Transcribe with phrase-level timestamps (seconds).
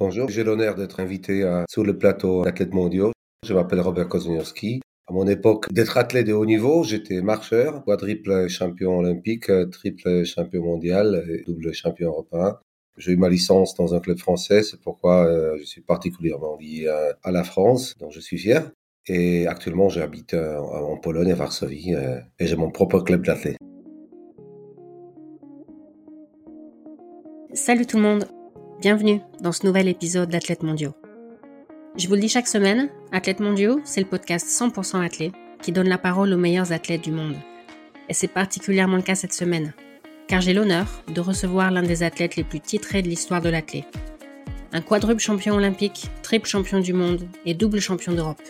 [0.00, 3.12] Bonjour, j'ai l'honneur d'être invité sur le plateau d'athlètes mondiaux.
[3.46, 4.80] Je m'appelle Robert Kozuniowski.
[5.06, 10.64] À mon époque d'être athlète de haut niveau, j'étais marcheur, quadruple champion olympique, triple champion
[10.64, 12.58] mondial et double champion européen.
[12.96, 16.88] J'ai eu ma licence dans un club français, c'est pourquoi euh, je suis particulièrement lié
[17.22, 18.72] à, la France, dont je suis fier.
[19.06, 23.58] Et actuellement, j'habite euh, en Pologne, à Varsovie, euh, et j'ai mon propre club d'athlètes.
[27.52, 28.28] Salut tout le monde
[28.84, 30.92] Bienvenue dans ce nouvel épisode d'Athlètes mondiaux.
[31.96, 35.88] Je vous le dis chaque semaine, Athlètes mondiaux, c'est le podcast 100% athlète qui donne
[35.88, 37.34] la parole aux meilleurs athlètes du monde.
[38.10, 39.72] Et c'est particulièrement le cas cette semaine,
[40.28, 43.86] car j'ai l'honneur de recevoir l'un des athlètes les plus titrés de l'histoire de l'athlète.
[44.74, 48.42] Un quadruple champion olympique, triple champion du monde et double champion d'Europe.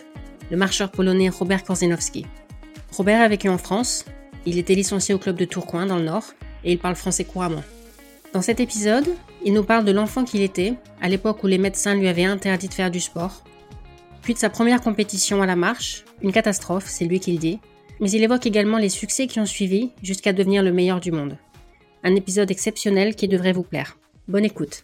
[0.51, 2.25] Le marcheur polonais Robert Korzenowski.
[2.91, 4.03] Robert a vécu en France,
[4.45, 6.33] il était licencié au club de Tourcoing dans le Nord
[6.65, 7.63] et il parle français couramment.
[8.35, 9.07] Dans cet épisode,
[9.45, 12.67] il nous parle de l'enfant qu'il était, à l'époque où les médecins lui avaient interdit
[12.67, 13.45] de faire du sport,
[14.23, 17.61] puis de sa première compétition à la marche, une catastrophe, c'est lui qui le dit,
[18.01, 21.37] mais il évoque également les succès qui ont suivi jusqu'à devenir le meilleur du monde.
[22.03, 23.97] Un épisode exceptionnel qui devrait vous plaire.
[24.27, 24.83] Bonne écoute.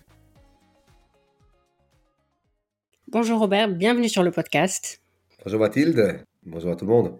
[3.09, 5.01] Bonjour Robert, bienvenue sur le podcast.
[5.43, 7.19] Bonjour Mathilde, bonjour à tout le monde.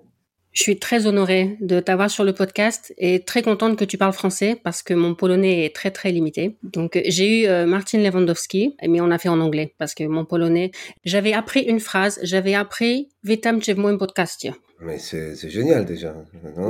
[0.53, 4.11] Je suis très honorée de t'avoir sur le podcast et très contente que tu parles
[4.11, 6.57] français parce que mon polonais est très très limité.
[6.63, 10.25] Donc j'ai eu euh, Martin Lewandowski, mais on a fait en anglais parce que mon
[10.25, 10.71] polonais,
[11.05, 14.53] j'avais appris une phrase, j'avais appris Witam cię w moim podcaście.
[14.81, 16.15] Mais c'est génial déjà.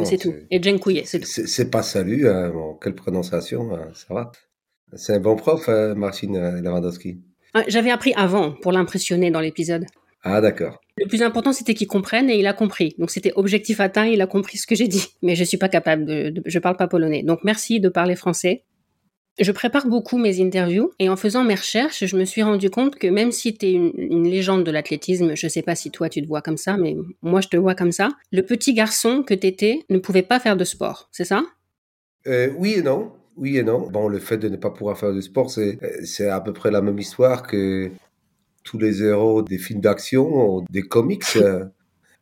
[0.04, 0.34] C'est tout.
[0.52, 1.28] Et dziękuję, c'est tout.
[1.28, 4.32] C'est pas salut, hein, quelle prononciation, hein, ça va.
[4.96, 7.20] C'est un bon prof, hein, Martin Lewandowski.
[7.68, 9.86] J'avais appris avant pour l'impressionner dans l'épisode.
[10.24, 10.82] Ah d'accord.
[11.02, 12.94] Le plus important, c'était qu'il comprenne et il a compris.
[13.00, 15.08] Donc c'était objectif atteint, il a compris ce que j'ai dit.
[15.24, 17.24] Mais je suis pas capable de, je parle pas polonais.
[17.24, 18.64] Donc merci de parler français.
[19.40, 22.98] Je prépare beaucoup mes interviews et en faisant mes recherches, je me suis rendu compte
[22.98, 26.22] que même si tu es une, légende de l'athlétisme, je sais pas si toi tu
[26.22, 29.34] te vois comme ça, mais moi je te vois comme ça, le petit garçon que
[29.34, 31.44] tu étais ne pouvait pas faire de sport, c'est ça?
[32.28, 33.14] Euh, Oui et non.
[33.38, 33.90] Oui et non.
[33.90, 36.82] Bon, le fait de ne pas pouvoir faire de sport, c'est à peu près la
[36.82, 37.90] même histoire que
[38.64, 41.24] tous les héros des films d'action, des comics.
[41.38, 41.66] Euh,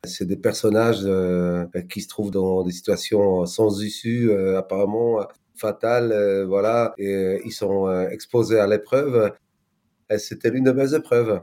[0.04, 6.44] c'est des personnages euh, qui se trouvent dans des situations sans issue, euh, apparemment fatales,
[6.48, 9.30] voilà, et ils sont exposés à l'épreuve.
[10.16, 11.42] C'était l'une de mes épreuves.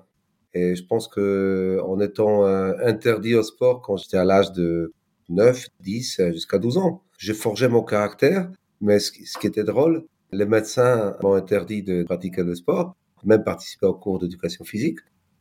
[0.55, 4.91] Et je pense que en étant interdit au sport quand j'étais à l'âge de
[5.29, 8.49] 9, 10, jusqu'à 12 ans, j'ai forgé mon caractère.
[8.81, 13.85] Mais ce qui était drôle, les médecins m'ont interdit de pratiquer le sport même participer
[13.85, 14.99] aux cours d'éducation physique.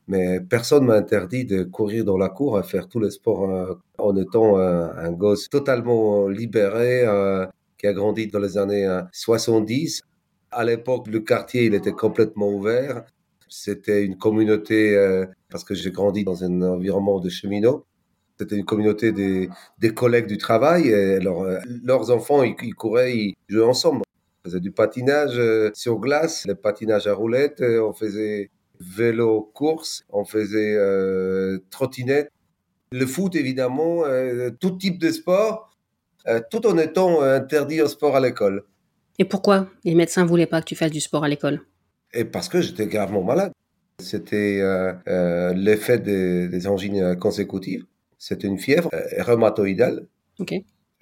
[0.08, 3.74] Mais personne m'a interdit de courir dans la cour, à faire tous les sports euh,
[3.98, 7.44] en étant un, gosse totalement libéré, euh,
[7.76, 10.02] qui a grandi dans les années 70.
[10.02, 10.06] Euh,
[10.52, 13.04] à l'époque, le quartier, il était complètement ouvert.
[13.48, 14.96] C'était une communauté,
[15.50, 17.84] parce que j'ai grandi dans un environnement de cheminots.
[18.38, 20.88] C'était une communauté des, collègues du travail.
[20.88, 24.02] Et leurs enfants, ils, ils couraient, ils jouaient ensemble.
[24.46, 29.50] On faisait du patinage euh, sur glace, le patinage à roulettes, euh, on faisait vélo
[29.52, 32.30] course, on faisait euh, trottinette,
[32.92, 34.04] le foot évidemment,
[34.60, 35.76] tout type de sport,
[36.50, 38.62] tout en étant interdit au sport à l'école.
[39.18, 41.62] Et pourquoi les médecins voulaient pas que tu fasses du sport à l'école?
[42.14, 43.50] Et parce que j'étais gravement malade.
[44.00, 44.62] C'était
[45.56, 47.84] l'effet des, angines consécutives.
[48.18, 50.06] C'était une fièvre rhumatoïdale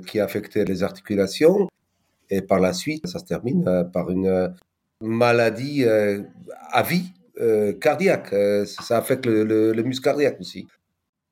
[0.06, 1.68] qui affectait les articulations
[2.34, 4.48] et par la suite, ça se termine euh, par une euh,
[5.00, 6.22] maladie euh,
[6.72, 7.12] à vie
[7.80, 8.32] cardiaque.
[8.64, 10.68] ça affecte le, le, muscle cardiaque aussi.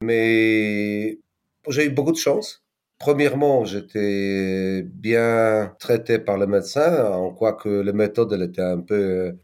[0.02, 1.16] Mais
[1.68, 2.64] j'ai eu beaucoup de chance.
[2.98, 8.80] Premièrement, j'étais bien traité par le médecin, en quoi que la méthode elle était un
[8.80, 9.36] peu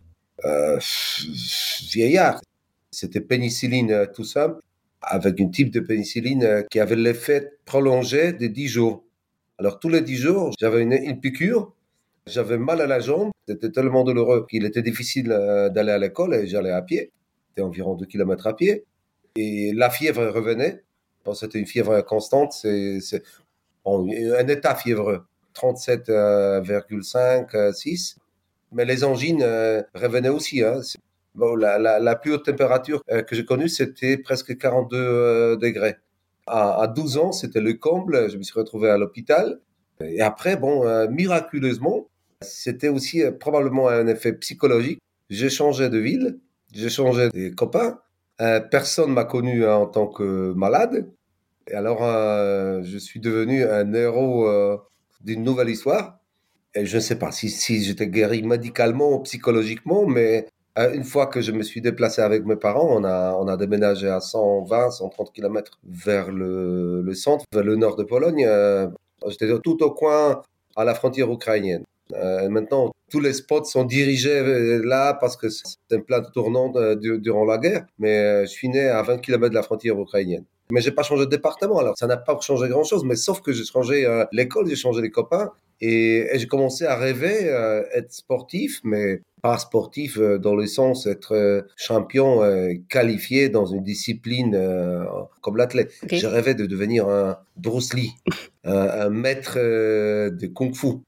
[0.44, 0.80] euh,
[1.92, 2.40] vieillard.
[2.90, 4.60] C'était pénicilline tout simple,
[5.00, 9.04] avec un type de pénicilline qui avait l'effet prolongé de 10 jours.
[9.60, 11.72] Alors tous les dix jours, j'avais une, piqûre,
[12.26, 16.32] j'avais mal à la jambe, c'était tellement douloureux qu'il était difficile euh, d'aller à l'école
[16.34, 17.10] et j'allais à pied.
[17.48, 18.84] C'était environ deux kilomètres à pied.
[19.34, 20.84] Et la fièvre revenait.
[21.34, 23.22] C'était une fièvre constante, c'est
[23.84, 28.16] un état fiévreux, 37,5, 6.
[28.16, 28.20] Euh,
[28.72, 30.62] Mais les angines euh, revenaient aussi.
[30.62, 30.80] Hein.
[31.34, 35.96] La, plus haute température que j'ai connue, c'était presque 42 degrés.
[36.48, 38.30] À, 12 ans, c'était le comble.
[38.30, 39.60] Je me suis retrouvé à l'hôpital.
[40.00, 42.08] Et après, bon, euh, miraculeusement,
[42.40, 45.00] c'était aussi euh, probablement un effet psychologique.
[45.30, 46.38] J'ai changé de ville,
[46.72, 47.98] j'ai changé de copains.
[48.40, 51.10] Euh, personne m'a connu en tant que malade.
[51.66, 52.00] Et alors,
[52.82, 54.48] je suis devenu un héros
[55.20, 56.18] d'une nouvelle histoire.
[56.74, 60.57] Et je ne sais pas si, si j'étais guéri médicalement ou psychologiquement, mais Euh,
[60.94, 64.08] une fois que je me suis déplacé avec mes parents, on a, on a déménagé
[64.08, 68.44] à 120, 130 km vers le, centre, vers le nord de Pologne.
[68.46, 68.88] Euh,
[69.26, 70.42] j'étais tout au coin
[70.76, 71.82] à la frontière ukrainienne.
[72.14, 77.44] Euh, maintenant, tous les spots sont dirigés là parce que c'est un plat tournant durant
[77.44, 77.86] la guerre.
[77.98, 80.44] Mais je suis né à 20 km de la frontière ukrainienne.
[80.70, 83.04] Mais j'ai pas changé de département, alors ça n'a pas changé grand chose.
[83.04, 85.50] Mais sauf que j'ai changé l'école, j'ai changé les copains.
[85.80, 91.06] Et, j'ai commencé à rêver euh, être sportif, mais pas sportif euh, dans le sens
[91.06, 92.40] être euh, champion
[92.88, 94.58] qualifié dans une discipline
[95.40, 95.92] comme l'athlète.
[96.10, 98.12] J'ai rêvé de devenir un Bruce Lee,
[98.64, 100.98] un, maître de kung-fu.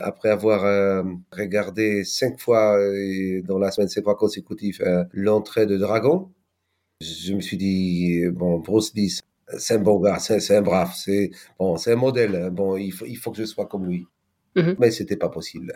[0.00, 2.78] Après avoir regardé cinq fois
[3.44, 4.80] dans la semaine, cinq fois consécutives,
[5.12, 6.30] l'entrée de Dragon,
[7.00, 9.20] je me suis dit, bon, Bruce Lee,
[9.56, 12.36] c'est un bon gars, c'est un brave, c'est bon, c'est un modèle.
[12.36, 12.50] Hein.
[12.50, 14.06] Bon, il faut, il faut que je sois comme lui.
[14.56, 14.76] Mhm.
[14.78, 15.72] Mais c'était pas possible.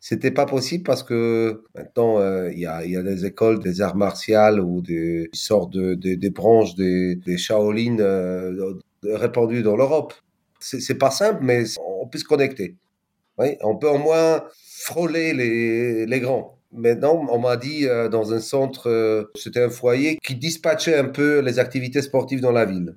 [0.00, 3.80] C'était pas possible parce que maintenant euh, il y, a, y, a, des écoles des
[3.80, 8.74] arts martiaux ou des sortes de, des branches des, des Shaolin euh,
[9.04, 10.12] répandues dans l'Europe.
[10.58, 12.76] C'est pas simple, mais on peut se connecter.
[13.38, 16.58] Oui, on peut au moins frôler les, les grands.
[16.72, 21.04] Maintenant, on m'a dit euh, dans un centre, euh, c'était un foyer qui dispatchait un
[21.04, 22.96] peu les activités sportives dans la ville.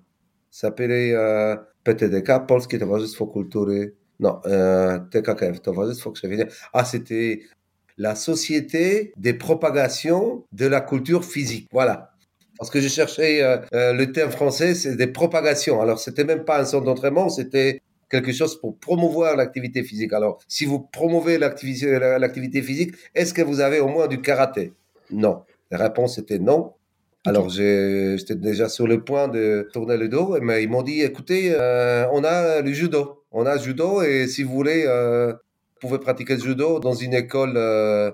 [0.49, 3.91] Ça s'appelait euh, PTDK, Polskie Towarzystwo Kultury.
[4.21, 4.39] Non,
[5.11, 6.45] TKKF, Towarzystwo Krzewienia.
[6.71, 7.41] Ah, c'était
[7.97, 11.67] la Société des propagations de la culture physique.
[11.73, 12.11] Voilà.
[12.57, 13.41] Parce que je cherchais
[13.73, 15.81] le terme français, c'est des propagations.
[15.81, 20.13] Alors, c'était même pas un centre d'entraînement, c'était quelque chose pour promouvoir l'activité physique.
[20.13, 24.73] Alors, si vous promouvez l'activité physique, est-ce que vous avez au moins du karaté?
[25.11, 25.43] Non.
[25.71, 26.73] La réponse était non.
[27.27, 31.51] Alors, j'étais déjà sur le point de tourner le dos, mais ils m'ont dit, écoutez,
[31.51, 33.23] euh, on a le judo.
[33.31, 36.93] On a le judo et si vous voulez, euh, vous pouvez pratiquer le judo dans
[36.93, 38.11] une école euh,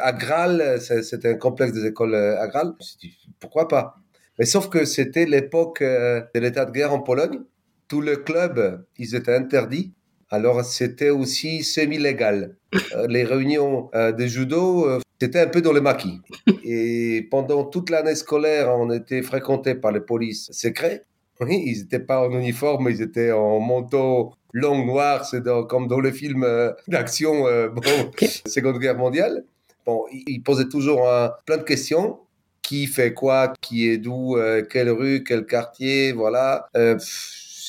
[0.00, 0.80] agrale.
[0.80, 3.96] C'était un complexe des écoles me suis dit, pourquoi pas?
[4.38, 7.40] Mais sauf que c'était l'époque de l'état de guerre en Pologne
[7.88, 9.92] tous les clubs, ils étaient interdits.
[10.30, 12.56] Alors c'était aussi semi-légal.
[12.94, 16.20] Euh, les réunions euh, de judo, euh, c'était un peu dans le maquis.
[16.64, 21.02] Et pendant toute l'année scolaire, on était fréquenté par les polices secrets.
[21.40, 26.00] Oui, ils n'étaient pas en uniforme, ils étaient en manteau long noir, c'est comme dans
[26.00, 26.46] les films
[26.88, 27.42] d'action
[27.74, 27.82] bon,
[28.46, 29.44] Seconde Guerre mondiale.
[29.84, 31.06] Bon, ils posaient toujours
[31.44, 32.18] plein de questions
[32.62, 34.38] qui fait quoi, qui est d'où,
[34.70, 36.70] quelle rue, quel quartier, voilà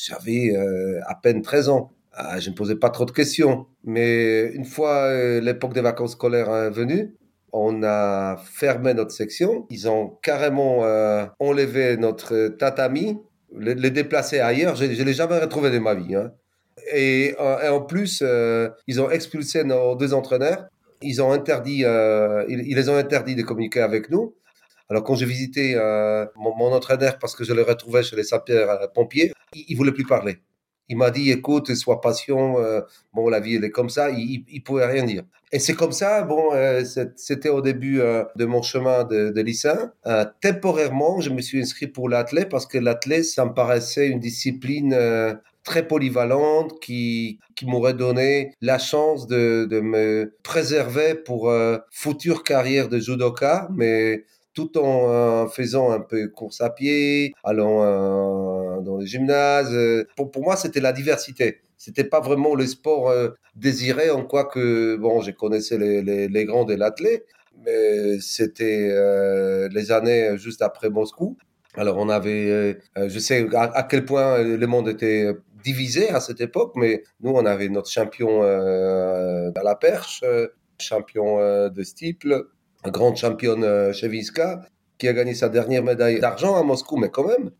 [0.08, 1.90] j'avais euh, à peine 13 ans.
[2.12, 3.66] Ah, je ne posais pas trop de questions.
[3.84, 7.14] Mais une fois euh, l'époque des vacances scolaires est venue,
[7.52, 9.66] on a fermé notre section.
[9.70, 13.18] Ils ont carrément euh, enlevé notre tatami,
[13.56, 14.76] les, déplacé ailleurs.
[14.76, 16.14] Je ne l'ai jamais retrouvé de ma vie.
[16.14, 16.32] Hein.
[16.94, 18.24] Et, en plus,
[18.86, 20.68] ils ont expulsé nos deux entraîneurs.
[21.02, 21.84] Ils ont interdit,
[22.48, 24.34] ils, les ont interdit de communiquer avec nous.
[24.90, 29.32] Alors quand j'ai visité euh, mon, entraîneur parce que je l'ai retrouvé chez les sapeurs-pompiers,
[29.54, 30.38] il, ne voulait plus parler.
[30.88, 32.80] Il m'a dit, écoute, sois patient, euh,
[33.12, 35.22] bon, la vie, elle est comme ça, il, il, pouvait rien dire.
[35.52, 36.82] Et c'est comme ça, bon, euh,
[37.16, 39.92] c'était au début de mon chemin de, de lycéen.
[40.40, 44.96] temporairement, je me suis inscrit pour l'athlète parce que l'athlète, ça me paraissait une discipline
[45.62, 51.52] très polyvalente qui, qui m'aurait donné la chance de, de me préserver pour
[51.90, 54.24] future carrière de judoka, mais
[54.58, 59.72] tout en euh, faisant un peu course à pied, allant euh, dans les gymnases.
[60.16, 61.60] Pour, pour moi, c'était la diversité.
[61.76, 66.26] C'était pas vraiment le sport euh, désiré, en quoi que, bon, je connaissais les, les,
[66.26, 67.24] les grands de l'athlète,
[67.64, 68.88] mais c'était
[69.70, 71.36] les années juste après Moscou.
[71.74, 76.72] Alors on avait, je sais à, quel point le monde était divisé à cette époque,
[76.74, 80.24] mais nous on avait notre champion à la perche,
[80.80, 82.46] champion de steeple,
[82.86, 84.60] grande championne euh, chez Viska,
[84.98, 87.50] qui a gagné sa dernière médaille d'argent à Moscou, mais quand même,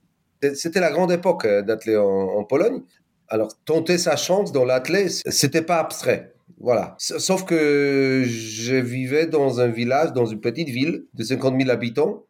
[0.54, 2.82] c'était la grande époque euh, d'athlète en, Pologne.
[3.28, 6.34] Alors, tenter sa chance dans l'athlète, c'était pas abstrait.
[6.60, 6.96] Voilà.
[6.98, 12.24] Sauf que je vivais dans un village, dans une petite ville de 50 000 habitants,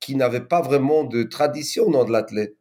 [0.00, 2.56] qui n'avait pas vraiment de tradition dans l'athlète.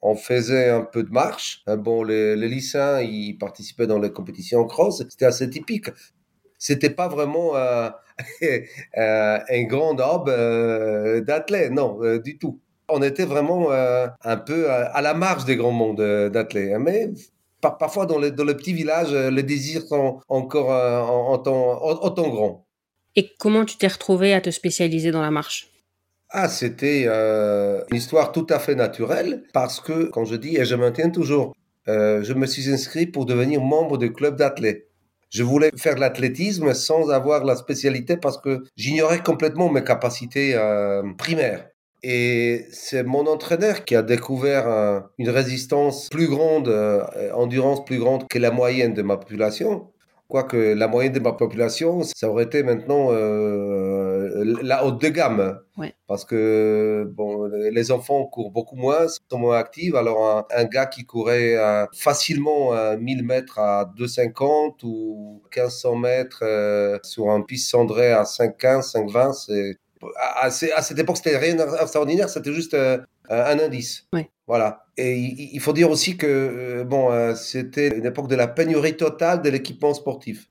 [0.00, 1.62] On faisait un peu de marche.
[1.68, 4.98] Euh, bon, les, les lycéens, ils participaient dans les compétitions en cross.
[4.98, 5.90] C'était assez typique.
[6.58, 7.88] C'était pas vraiment euh,
[8.96, 12.60] un grand orbe euh, d'athlètes, non, euh, du tout.
[12.88, 17.10] On était vraiment un peu à la marge des grands mondes d'athlètes, hein, mais
[17.60, 22.66] parfois dans le, dans le petit village, les désirs sont encore en, en, temps, grand.
[23.14, 25.68] Et comment tu t'es retrouvé à te spécialiser dans la marche?
[26.30, 30.74] Ah, c'était une histoire tout à fait naturelle parce que, quand je dis, et je
[30.74, 31.54] maintiens toujours,
[31.86, 34.87] je me suis inscrit pour devenir membre du club d'athlètes.
[35.30, 41.02] Je voulais faire l'athlétisme sans avoir la spécialité parce que j'ignorais complètement mes capacités euh,
[41.18, 41.66] primaires.
[42.02, 47.04] Et c'est mon entraîneur qui a découvert une résistance plus grande, euh,
[47.34, 49.88] endurance plus grande que la moyenne de ma population.
[50.28, 53.87] Quoique la moyenne de ma population, ça aurait été maintenant euh,
[54.44, 55.60] la haute de gamme.
[56.06, 59.94] Parce que bon, les enfants courent beaucoup moins, sont moins actifs.
[59.94, 66.98] Alors un, gars qui courait euh, facilement 1000 mètres à 2,50 ou 1500 mètres euh,
[67.02, 69.76] sur un piste cendrée à 5,15, 5,20, c'est
[70.16, 72.76] à, à, cette époque, c'était rien d'extraordinaire, c'était juste
[73.30, 74.06] un indice.
[74.46, 74.86] Voilà.
[74.96, 78.96] Et il faut dire aussi que euh, bon, euh, c'était une époque de la pénurie
[78.96, 80.48] totale de l'équipement sportif.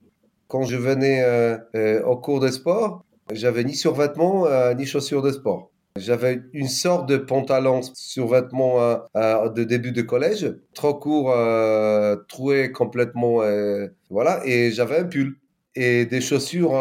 [0.48, 5.72] Quand je venais euh, au cours de sport, j'avais ni survêtement ni chaussures de sport.
[5.98, 11.36] J'avais une sorte de pantalon survêtement de début de collège, trop court,
[12.28, 13.42] troué complètement,
[14.10, 15.36] voilà, et j'avais un pull
[15.76, 16.74] et des chaussures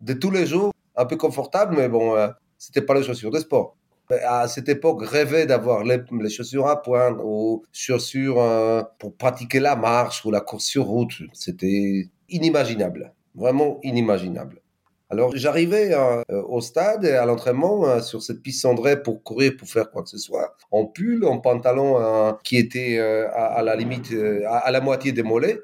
[0.00, 2.14] de tous les jours, un peu confortables, mais bon,
[2.56, 3.76] c'était pas les chaussures de sport
[4.10, 9.76] à cette époque, rêver d'avoir les, chaussures à pointe ou chaussures euh, pour pratiquer la
[9.76, 11.22] marche ou la course sur route.
[11.32, 14.60] C'était inimaginable, vraiment inimaginable.
[15.08, 19.56] Alors j'arrivais euh, au stade et à l'entraînement euh, sur cette piste cendrée pour courir,
[19.56, 24.14] pour faire quoi que ce soit, en pull, en pantalon qui était à, la limite,
[24.48, 25.60] à, la moitié des mollets.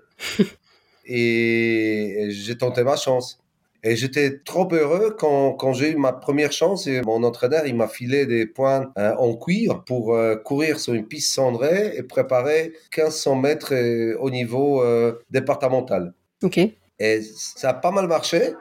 [1.06, 3.42] et j'ai tenté ma chance.
[3.84, 7.74] Et j'étais trop heureux quand, quand j'ai eu ma première chance et mon entraîneur, il
[7.74, 12.04] m'a filé des points euh, en cuir pour euh, courir sur une piste cendrée et
[12.04, 14.84] préparer 1500 mètres euh, au niveau
[15.30, 16.14] départemental.
[16.44, 16.58] Ok.
[16.98, 18.52] Et ça a pas mal marché.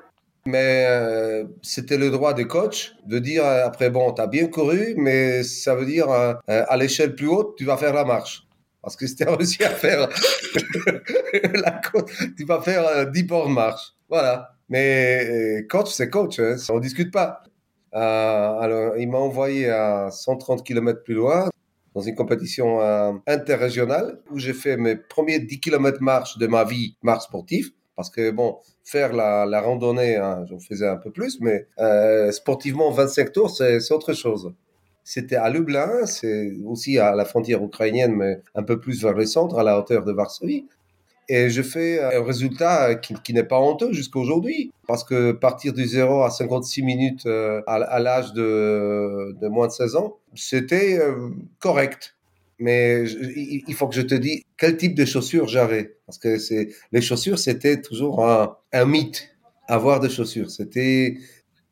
[0.45, 0.87] Mais
[1.61, 5.75] c'était le droit des coachs de dire après, bon, tu as bien couru, mais ça
[5.75, 8.47] veut dire à l'échelle plus haute, tu vas faire la marche.
[8.81, 10.09] Parce que c'était réussi à faire
[11.53, 13.93] la côte, tu vas faire 10 bords de marche.
[14.09, 14.55] Voilà.
[14.71, 17.43] Mais euh, coach, c'est coach, hein, on discute pas.
[17.93, 21.49] Euh, alors, il m'a envoyé à 130 km plus loin,
[21.93, 26.63] dans une compétition euh, interrégionale, où j'ai fait mes premiers 10 km marche de ma
[26.63, 27.71] vie, marche sportive.
[27.97, 31.67] Parce que, bon, faire la, randonnée, hein, j'en faisais un peu plus, mais
[32.31, 34.53] sportivement, 25 tours, c'est autre chose.
[35.03, 39.25] C'était à Lublin, c'est aussi à la frontière ukrainienne, mais un peu plus vers le
[39.25, 40.65] centre, à la hauteur de Varsovie.
[41.27, 44.71] Et je fais un résultat qui, n'est pas honteux jusqu'à aujourd'hui.
[44.87, 49.71] Parce que partir du 0 à 56 minutes euh, à, l'âge de, de, moins de
[49.71, 52.15] 16 ans, c'était euh, correct.
[52.61, 53.05] Mais
[53.67, 55.97] il faut que je te dise quel type de chaussures j'avais?
[56.05, 59.29] Parce que c'est, les chaussures, c'était toujours un, un, mythe.
[59.67, 60.51] Avoir des chaussures.
[60.51, 61.17] C'était,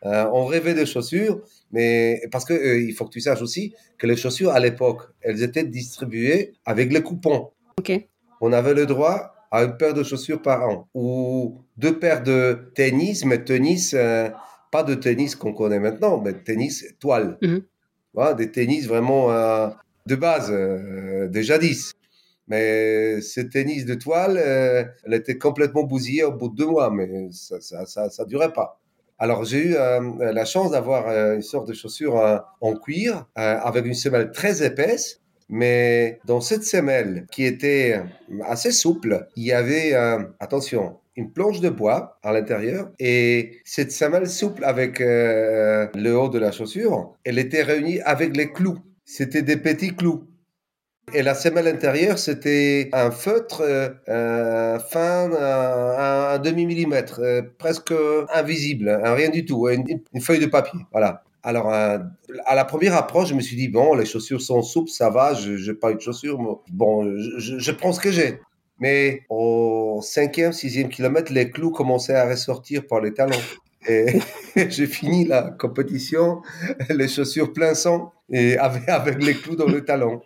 [0.06, 1.42] euh, on rêvait de chaussures,
[1.72, 5.44] mais parce que il faut que tu saches aussi que les chaussures à l'époque, elles
[5.44, 7.52] étaient distribuées avec les coupons.
[8.42, 12.72] On avait le droit à une paire de chaussures par an ou deux paires de
[12.74, 14.30] tennis, mais tennis, euh,
[14.72, 17.38] pas de tennis qu'on connaît maintenant, mais tennis toile.
[17.42, 17.62] Mhm.
[18.38, 19.68] des tennis vraiment euh,
[20.10, 21.94] de base, euh, de jadis.
[22.48, 27.30] Mais ce tennis de toile, elle était complètement bousillée au bout de deux mois, mais
[27.32, 28.80] ça ça, ça, ça durait pas.
[29.20, 29.76] Alors j'ai eu
[30.20, 32.16] la chance d'avoir une sorte de chaussure
[32.60, 38.00] en cuir avec une semelle très épaisse mais dans cette semelle qui était
[38.46, 43.92] assez souple, il y avait, euh, attention, une planche de bois à l'intérieur et cette
[43.92, 48.78] semelle souple avec euh, le haut de la chaussure, elle était réunie avec les clous.
[49.12, 50.24] C'était des petits clous.
[51.16, 57.20] Et la semelle intérieure, c'était un feutre euh, fin, un, demi-millimètre,
[57.58, 57.92] presque
[58.32, 60.80] invisible, hein, rien du tout, une, feuille de papier.
[60.92, 61.24] Voilà.
[61.42, 61.98] Alors, euh,
[62.46, 65.34] à la première approche, je me suis dit, bon, les chaussures sont souples, ça va,
[65.34, 66.62] je n'ai pas eu de chaussures.
[66.70, 68.40] Bon, je, prends ce que j'ai.
[68.80, 73.42] Mais au cinquième, sixième kilomètre, les clous commençaient à ressortir par les talons.
[73.88, 74.20] Et
[74.70, 76.42] j'ai fini la compétition,
[76.90, 80.22] les chaussures plein sang et avec, avec les clous dans le talon.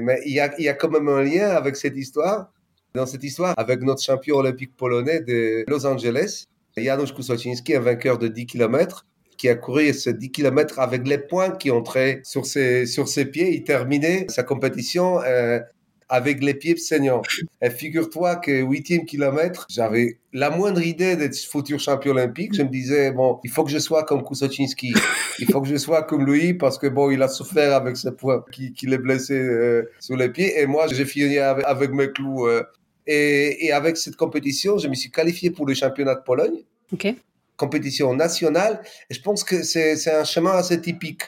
[0.00, 2.50] Mais il y, a, il y a quand même un lien avec cette histoire.
[2.94, 6.46] Dans cette histoire, avec notre champion olympique polonais de Los Angeles,
[6.76, 9.04] Janusz Kusociński, un vainqueur de 10 km,
[9.36, 13.26] qui a couru ces 10 km avec les points qui entraient sur ses, sur ses
[13.26, 13.54] pieds.
[13.54, 15.60] Il terminait sa compétition euh,
[16.08, 17.22] avec les pieds saignants.
[17.62, 22.54] Et figure-toi que 8e kilomètre, j'avais la moindre idée d'être futur champion olympique.
[22.54, 24.92] Je me disais, bon, il faut que je sois comme Kusocinski.
[25.38, 28.12] Il faut que je sois comme lui parce que bon, il a souffert avec ses
[28.12, 30.60] points qui, qui l'est blessé euh, sur les pieds.
[30.60, 32.46] Et moi, j'ai fini avec, mes clous.
[32.46, 32.62] Euh.
[33.06, 36.62] et, et, avec cette compétition, je me suis qualifié pour le championnat de Pologne.
[36.92, 37.14] OK
[37.56, 38.82] compétition nationale.
[39.10, 41.22] Et je pense que c'est un chemin assez typique.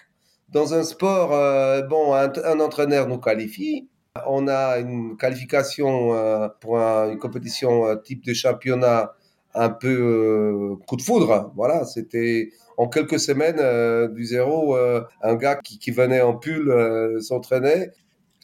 [0.49, 3.88] Dans un sport, euh, bon, un, entraîneur nous qualifie.
[4.27, 9.13] On a une qualification euh, pour une compétition euh, type de championnat
[9.55, 11.53] un peu euh, coup de foudre.
[11.57, 16.71] Voilà, c'était en quelques semaines du zéro, un gars qui, venait en pull
[17.23, 17.91] s'entraînait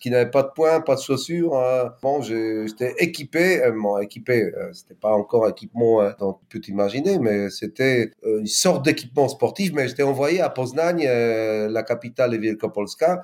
[0.01, 1.55] qui n'avait pas de points, pas de chaussures.
[1.55, 1.95] Hein.
[2.03, 8.11] Bon, j'étais équipé, bon, équipé, c'était pas encore équipement dont tu peux t'imaginer, mais c'était
[8.25, 9.73] une sorte d'équipement sportif.
[9.75, 13.23] Mais j'étais envoyé à Poznań, la capitale de Wielkopolska,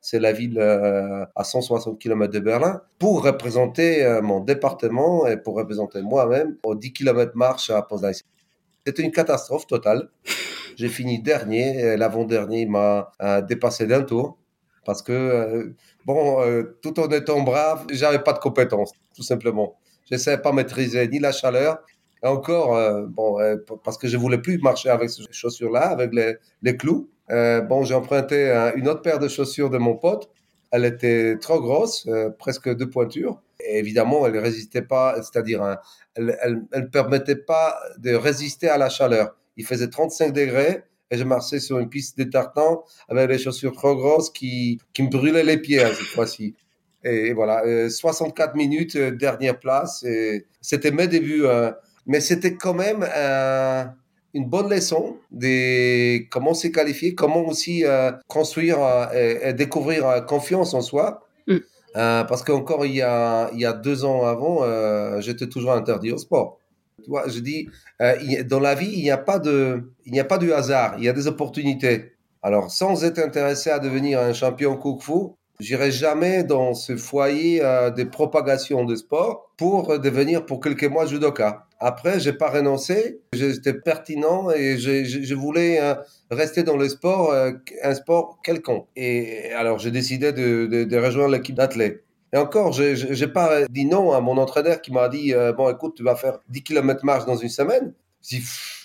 [0.00, 6.02] c'est la ville à 160 km de Berlin, pour représenter mon département et pour représenter
[6.02, 8.14] moi-même aux 10 km marche à Poznań.
[8.86, 10.08] C'était une catastrophe totale.
[10.76, 13.12] J'ai fini dernier, l'avant-dernier m'a
[13.46, 14.38] dépassé d'un tour
[14.86, 15.74] parce que
[16.06, 19.78] Bon, euh, tout en étant brave, j'avais pas de compétences, tout simplement.
[20.08, 21.78] Je ne savais pas maîtriser ni la chaleur,
[22.22, 26.12] et encore, euh, bon, euh, parce que je voulais plus marcher avec ces chaussures-là, avec
[26.62, 27.10] les clous.
[27.30, 30.30] Bon, j'ai emprunté une autre paire de chaussures de mon pote.
[30.72, 32.08] Elle était trop grosse,
[32.38, 33.40] presque deux pointures.
[33.68, 35.78] Évidemment, elle ne résistait pas, c'est-à-dire, hein,
[36.16, 39.36] elle ne permettait pas de résister à la chaleur.
[39.56, 43.72] Il faisait 35 degrés et je marchais sur une piste de tartan avec des chaussures
[43.72, 46.54] trop grosses qui, qui me brûlaient les pieds hein, cette fois-ci.
[47.02, 50.04] Et, voilà, 64 euh, minutes, euh, dernière place.
[50.60, 51.74] C'était mes débuts, hein.
[52.06, 53.06] mais c'était quand même
[54.34, 58.78] une bonne leçon de comment se qualifier, comment aussi euh, construire
[59.14, 61.26] et, découvrir confiance en soi.
[61.46, 61.58] Mm.
[61.94, 64.60] parce qu'encore il y a, il y a deux ans avant,
[65.20, 66.60] j'étais toujours interdit au sport.
[67.02, 67.68] Tu vois, je dis,
[68.00, 70.94] euh, dans la vie, il n'y a pas de, il n'y a pas du hasard,
[70.98, 72.12] il y a des opportunités.
[72.42, 77.62] Alors, sans être intéressé à devenir un champion kung fu, j'irai jamais dans ce foyer
[77.62, 81.66] euh, de propagation de sport pour devenir pour quelques mois judoka.
[81.78, 85.94] Après, j'ai pas renoncé, j'étais pertinent et je, je, voulais euh,
[86.30, 87.34] rester dans le sport,
[87.82, 88.86] un sport quelconque.
[88.96, 92.02] Et alors, j'ai décidé de, rejoindre l'équipe d'athlètes.
[92.32, 95.68] Et encore, je n'ai pas dit non à mon entraîneur qui m'a dit euh, Bon,
[95.70, 97.92] écoute, tu vas faire 10 km marche dans une semaine.
[98.20, 98.42] Si,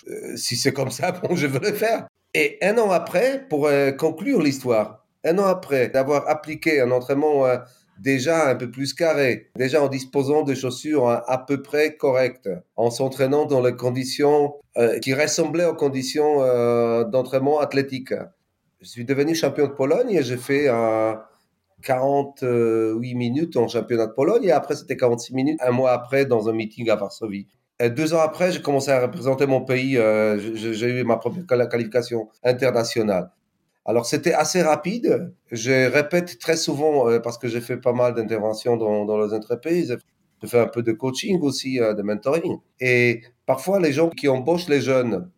[0.08, 2.08] euh, si c'est comme ça, bon, je veux le faire.
[2.34, 7.44] Et un an après, pour euh, conclure l'histoire, un an après d'avoir appliqué un entraînement
[7.98, 12.90] déjà un peu plus carré, déjà en disposant de chaussures à peu près correctes, en
[12.90, 14.54] s'entraînant dans les conditions
[15.02, 16.38] qui ressemblaient aux conditions
[17.04, 18.12] d'entraînement athlétique.
[18.80, 21.20] Je suis devenu champion de Pologne et j'ai fait un
[21.82, 26.48] 48 minutes en championnat de Pologne et après c'était 46 minutes un mois après dans
[26.48, 27.46] un meeting à Varsovie.
[27.78, 29.98] Deux ans après, j'ai commencé à représenter mon pays.
[29.98, 33.30] Euh, j'ai eu ma propre qualification internationale.
[33.86, 35.32] Alors c'était assez rapide.
[35.52, 39.32] Je répète très souvent euh, parce que j'ai fait pas mal d'interventions dans, dans les
[39.32, 39.96] entreprises.
[40.42, 42.58] J'ai fait un peu de coaching aussi, euh, de mentoring.
[42.80, 45.30] Et parfois les gens qui embauchent les jeunes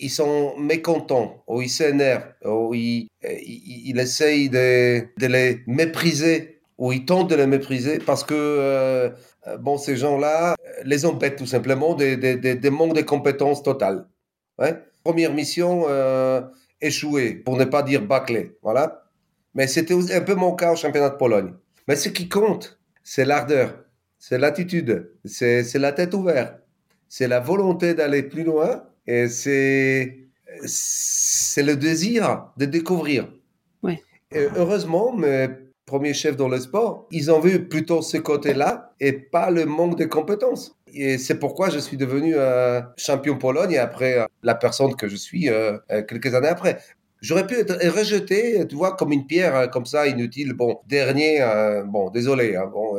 [0.00, 6.92] ils sont mécontents, ou ils s'énervent, ou ils, ils, essayent de, de, les mépriser, ou
[6.92, 9.10] ils tentent de les mépriser parce que, euh,
[9.60, 14.06] bon, ces gens-là les embêtent tout simplement des, des, des, manques de compétences totales.
[15.04, 15.84] Première mission
[16.84, 18.56] échouée, pour ne pas dire bâclée.
[18.62, 19.10] Voilà.
[19.54, 21.52] Mais c'était un peu mon cas au championnat de Pologne.
[21.86, 23.84] Mais ce qui compte, c'est l'ardeur,
[24.18, 26.54] c'est l'attitude, c'est la tête ouverte,
[27.08, 30.28] c'est la volonté d'aller plus loin et c'est,
[30.64, 33.30] c'est le désir de découvrir.
[33.82, 34.02] Ouais.
[34.32, 35.48] Et heureusement, mes
[35.86, 39.98] premiers chefs dans le sport, ils ont vu plutôt ce côté-là et pas le manque
[39.98, 40.76] de compétences.
[40.94, 45.16] Et c'est pourquoi je suis devenu euh, champion Pologne après euh, la personne que je
[45.16, 45.78] suis euh,
[46.08, 46.78] quelques années après.
[47.20, 50.52] J'aurais pu être rejeté, tu vois, comme une pierre, comme ça, inutile.
[50.52, 51.42] Bon, dernier,
[51.86, 52.98] bon, désolé, hein, bon,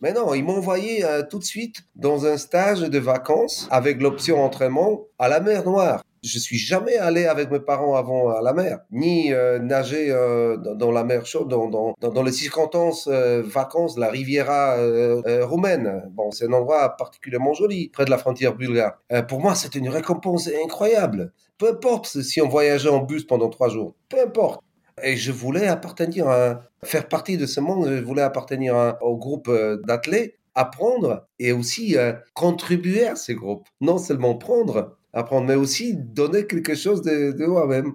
[0.00, 4.42] mais non, ils m'ont envoyé tout de suite dans un stage de vacances avec l'option
[4.42, 6.02] entraînement à la mer Noire.
[6.26, 10.56] Je suis jamais allé avec mes parents avant à la mer, ni euh, nager euh,
[10.56, 14.76] dans, la mer chaude, dans, les circonstances vacances, la Riviera
[15.42, 16.02] roumaine.
[16.10, 18.98] Bon, c'est un endroit particulièrement joli, près de la frontière bulgare.
[19.28, 21.32] pour moi, c'était une récompense incroyable.
[21.58, 24.62] Peu importe si on voyageait en bus pendant trois jours, peu importe.
[25.02, 26.26] Et je voulais appartenir
[26.86, 31.96] faire partie de ce monde, je voulais appartenir au groupe euh, d'athlètes, apprendre et aussi
[31.96, 33.68] euh, contribuer à ces groupes.
[33.80, 37.94] Non seulement prendre, apprendre, mais aussi donner quelque chose de, moi-même.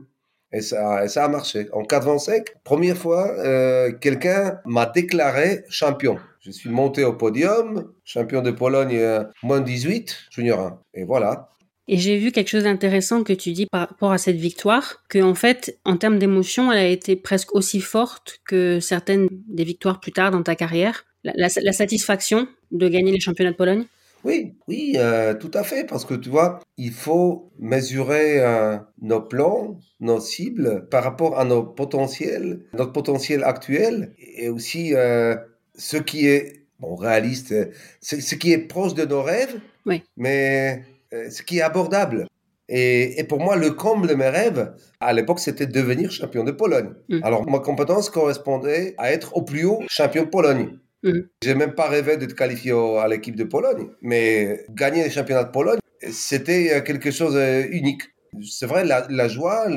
[0.53, 1.67] Et ça, ça a marché.
[1.71, 6.17] En 85, première fois, euh, quelqu'un m'a déclaré champion.
[6.41, 8.99] Je suis monté au podium, champion de Pologne
[9.43, 10.79] moins 18, junior 1.
[10.95, 11.51] Et voilà.
[11.88, 15.21] Et j'ai vu quelque chose d'intéressant que tu dis par rapport à cette victoire, que
[15.21, 19.99] en fait, en termes d'émotion, elle a été presque aussi forte que certaines des victoires
[19.99, 21.05] plus tard dans ta carrière.
[21.23, 23.86] La, satisfaction de gagner les championnats de Pologne?
[24.23, 29.21] Oui, oui, euh, tout à fait, parce que tu vois, il faut mesurer euh, nos
[29.21, 35.36] plans, nos cibles par rapport à nos potentiels, notre potentiel actuel, et aussi euh,
[35.75, 37.53] ce qui est bon réaliste,
[38.01, 40.03] ce qui est proche de nos rêves, oui.
[40.17, 42.27] mais ce qui est abordable.
[42.73, 46.51] Et, pour moi, le comble de mes rêves, à l'époque, c'était de devenir champion de
[46.51, 46.91] Pologne.
[47.10, 47.19] Mm.
[47.21, 50.79] Alors, ma compétence correspondait à être au plus haut champion de Pologne.
[51.03, 51.19] Mm.
[51.43, 55.51] J'ai même pas rêvé d'être qualifié à l'équipe de Pologne, mais gagner les championnats de
[55.51, 58.03] Pologne, c'était euh, quelque chose d'unique.
[58.49, 59.67] C'est vrai, la, joie,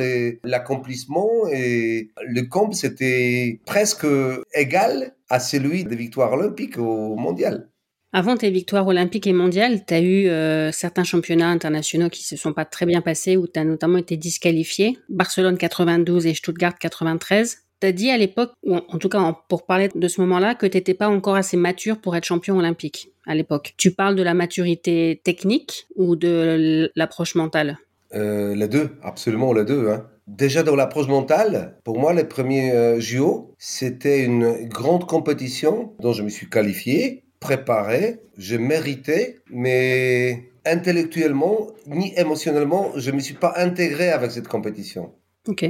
[0.45, 4.07] l'accomplissement et le comble, c'était presque
[4.55, 7.69] égal à celui des victoires olympiques au mondial.
[8.13, 12.37] Avant tes victoires olympiques et mondiales, tu as eu euh, certains championnats internationaux qui se
[12.37, 14.97] sont pas très bien passés, où tu as notamment été disqualifié.
[15.09, 17.65] Barcelone 92 et Stuttgart 93.
[17.81, 20.67] Tu as dit à l'époque, ou en tout cas pour parler de ce moment-là, que
[20.67, 23.75] tu n'étais pas encore assez mature pour être champion olympique à l'époque.
[23.77, 27.79] Tu parles de la maturité technique ou de l'approche mentale?
[28.15, 29.89] Euh, Les deux, absolument les deux.
[29.89, 30.07] Hein.
[30.27, 36.13] Déjà dans l'approche mentale, pour moi, les premiers euh, JO, c'était une grande compétition dont
[36.13, 43.35] je me suis qualifié préparé, je méritais, mais intellectuellement ni émotionnellement, je ne me suis
[43.35, 45.13] pas intégré avec cette compétition.
[45.47, 45.67] Ok.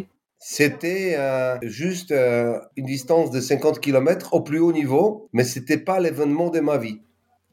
[0.46, 5.78] C'était euh, juste euh, une distance de 50 km au plus haut niveau, mais c'était
[5.78, 7.00] pas l'événement de ma vie.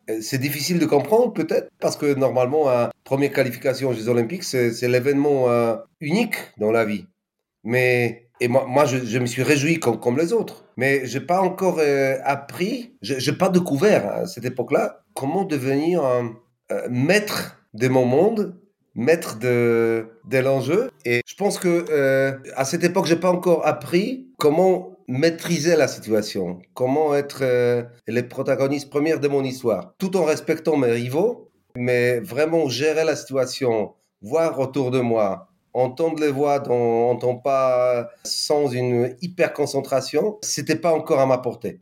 [0.09, 4.43] Euh, c'est difficile de comprendre peut-être parce que normalement, une première qualification aux Jeux Olympiques,
[4.43, 5.47] c'est l'événement
[6.01, 7.05] unique dans la vie.
[7.63, 10.65] Mais et moi, moi je, me suis réjoui comme, comme les autres.
[10.75, 15.45] Mais je n'ai pas encore euh, appris, je n'ai pas découvert à cette époque-là comment
[15.45, 16.23] devenir euh,
[16.89, 18.59] maître de mon monde,
[18.95, 20.91] maître de, l'enjeu.
[21.05, 25.87] Et je pense que euh, à cette époque, j'ai pas encore appris comment maîtriser la
[25.87, 27.43] situation, comment être
[28.07, 33.15] les protagonistes premiers de mon histoire, tout en respectant mes rivaux, mais vraiment gérer la
[33.15, 39.53] situation, voir autour de moi, entendre les voix dont on n'entend pas sans une hyper
[39.53, 41.79] concentration, c'était pas encore à ma portée.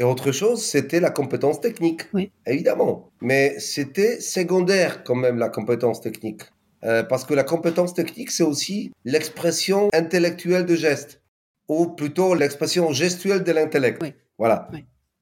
[0.00, 2.32] Et autre chose, c'était la compétence technique, oui.
[2.46, 3.12] évidemment.
[3.20, 6.40] Mais c'était secondaire quand même la compétence technique.
[6.84, 11.20] Euh, parce que la compétence technique, c'est aussi l'expression intellectuelle de geste,
[11.68, 14.02] ou plutôt l'expression gestuelle de l'intellect.
[14.38, 14.70] Voilà.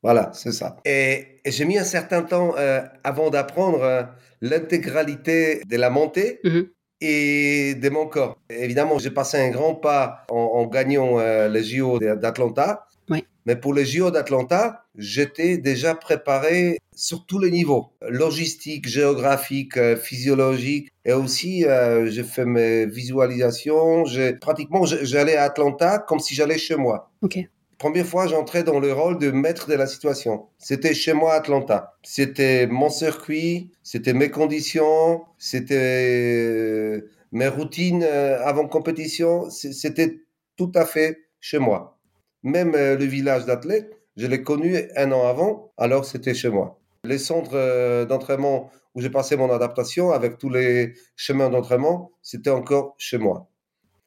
[0.04, 0.76] Voilà, c'est ça.
[0.84, 4.04] Et, j'ai mis un certain temps euh, avant d'apprendre euh,
[4.40, 6.38] l'intégralité de la montée.
[6.44, 6.68] Mm-hmm
[7.00, 8.38] et de mon corps.
[8.50, 12.86] Évidemment, j'ai passé un grand pas en, gagnant euh, les JO d'Atlanta.
[13.10, 13.24] Oui.
[13.46, 17.92] Mais pour les JO d'Atlanta, j'étais déjà préparé sur tous les niveaux.
[18.06, 20.90] Logistique, géographique, euh, physiologique.
[21.04, 24.04] Et aussi, euh, j'ai fait mes visualisations.
[24.40, 27.10] Pratiquement, j'allais à Atlanta comme si j'allais chez moi.
[27.22, 27.38] OK.
[27.78, 30.46] Première fois, j'entrais dans le rôle de maître de la situation.
[30.58, 31.94] C'était chez moi à Atlanta.
[32.02, 39.48] C'était mon circuit, c'était mes conditions, c'était euh, mes routines avant compétition.
[39.48, 40.18] C'était
[40.56, 41.97] tout à fait chez moi.
[42.42, 46.80] Même euh, le village d'athlètes, je l'ai connu un an avant, alors c'était chez moi.
[47.04, 52.96] Les centres d'entraînement où j'ai passé mon adaptation avec tous les chemins d'entraînement, c'était encore
[52.98, 53.48] chez moi.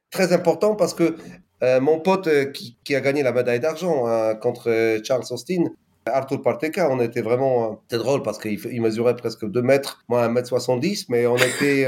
[0.10, 1.16] Très important parce que
[1.64, 5.64] euh, mon pote euh, qui, a gagné la médaille d'argent hein, contre euh, Charles Austin,
[6.06, 7.82] Arthur Parteka, on était vraiment.
[7.84, 11.88] C'était drôle parce qu'il mesurait presque 2 mètres, moi 1 mètre 70, mais on était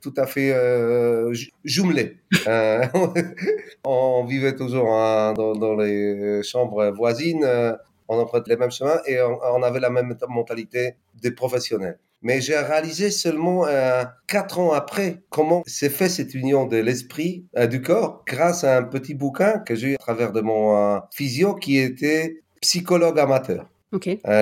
[0.00, 0.54] tout à fait
[1.64, 2.16] jumelés.
[3.84, 7.46] on vivait toujours hein, dans, les chambres voisines,
[8.08, 11.98] on empruntait les mêmes chemins et on avait la même mentalité des professionnels.
[12.22, 17.46] Mais j'ai réalisé seulement euh, quatre ans après comment s'est fait cette union de l'esprit
[17.56, 20.42] et euh, du corps grâce à un petit bouquin que j'ai eu à travers de
[20.42, 23.68] mon euh, physio qui était psychologue amateur.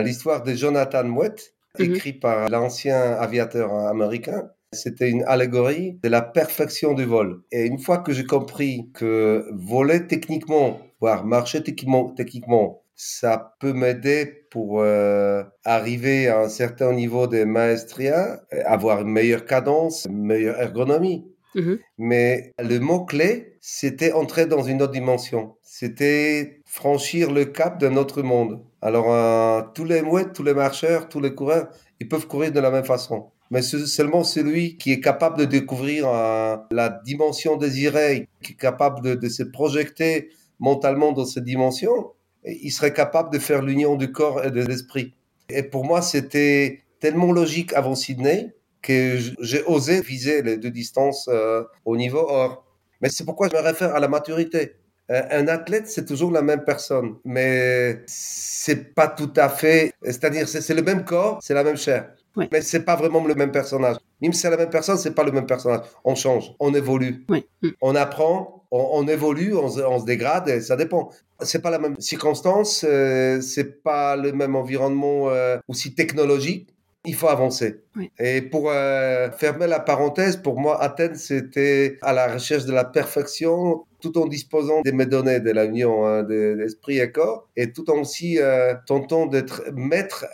[0.05, 1.95] L'histoire de Jonathan Mouette, mhm.
[1.95, 4.51] écrit par l'ancien aviateur américain.
[4.73, 7.43] C'était une allégorie de la perfection du vol.
[7.51, 13.73] Et une fois que j'ai compris que voler techniquement, voire marcher techniquement, techniquement ça peut
[13.73, 20.25] m'aider pour euh, arriver à un certain niveau de maestria, avoir une meilleure cadence, une
[20.25, 21.25] meilleure ergonomie.
[21.59, 21.79] Mm-hmm.
[21.99, 25.57] Mais le mot-clé, c'était entrer dans une autre dimension.
[25.63, 28.63] C'était franchir le cap d'un autre monde.
[28.81, 31.69] Alors, euh, tous les mouettes, tous les marcheurs, tous les coureurs,
[32.01, 33.31] ils peuvent courir de la même façon.
[33.51, 39.01] Mais seulement celui qui est capable de découvrir euh, la dimension désirée, qui est capable
[39.03, 42.13] de, de se projeter mentalement dans cette dimension,
[42.45, 45.15] il serait capable de faire l'union du corps et de l'esprit.
[45.49, 48.55] Et pour moi, c'était tellement logique avant Sydney
[48.89, 52.65] que j'ai osé viser les deux distances euh, au niveau or.
[53.03, 54.77] Mais c'est pourquoi je me réfère à la maturité.
[55.11, 59.93] Euh, un athlète, c'est toujours la même personne, mais c'est pas tout à fait.
[60.03, 62.11] C'est-à-dire, c'est le même corps, c'est la même chair.
[62.53, 63.97] Mais c'est pas vraiment le même personnage.
[64.23, 65.81] Même si c'est la même personne, c'est pas le même personnage.
[66.05, 67.27] On change, on évolue,
[67.81, 71.11] on apprend, on, évolue, on se, dégrade, et ça dépend.
[71.41, 76.69] C'est pas la même circonstance, euh, c'est pas le même environnement euh, aussi technologique.
[77.05, 77.81] Il faut avancer.
[78.19, 82.85] Et pour euh, fermer la parenthèse, pour moi, Athènes, c'était à la recherche de la
[82.85, 87.89] perfection, tout en disposant des médonnées de l'union hein, de l'esprit et corps, et tout
[87.91, 90.27] en aussi euh, tentant d'être maître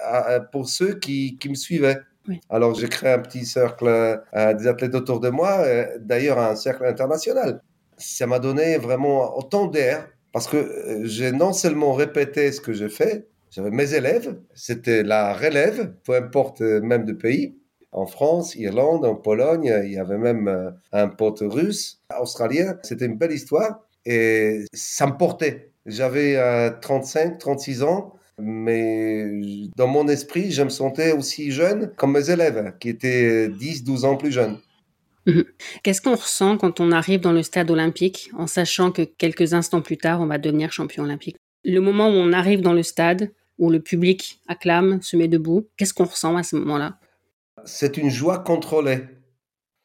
[0.53, 2.01] pour ceux qui, qui me suivaient.
[2.49, 5.65] Alors j'ai créé un petit cercle euh, des athlètes autour de moi,
[6.01, 7.61] d'ailleurs un cercle international.
[7.99, 12.89] Ça m'a donné vraiment autant d'air parce que j'ai non seulement répété ce que j'ai
[12.89, 17.55] fait, j'avais mes élèves, c'était la relève, peu importe euh, même de pays.
[17.93, 22.77] En France, Irlande, en Pologne, il y avait même euh, un pote russe, australien.
[22.83, 25.71] C'était une belle histoire et ça me portait.
[25.87, 26.35] J'avais
[26.81, 29.31] 35, euh, 36 ans, mais
[29.77, 34.05] dans mon esprit, je me sentais aussi jeune comme mes élèves, qui étaient 10, 12
[34.05, 34.59] ans plus jeunes.
[35.27, 35.45] Mhm.
[35.85, 39.81] Qu'est-ce qu'on ressent quand on arrive dans le stade olympique en sachant que quelques instants
[39.81, 41.37] plus tard, on va devenir champion olympique?
[41.65, 45.69] Le moment où on arrive dans le stade, où le public acclame, se met debout.
[45.77, 46.99] Qu'est-ce qu'on ressent à ce moment-là?
[47.65, 49.01] C'est une joie contrôlée.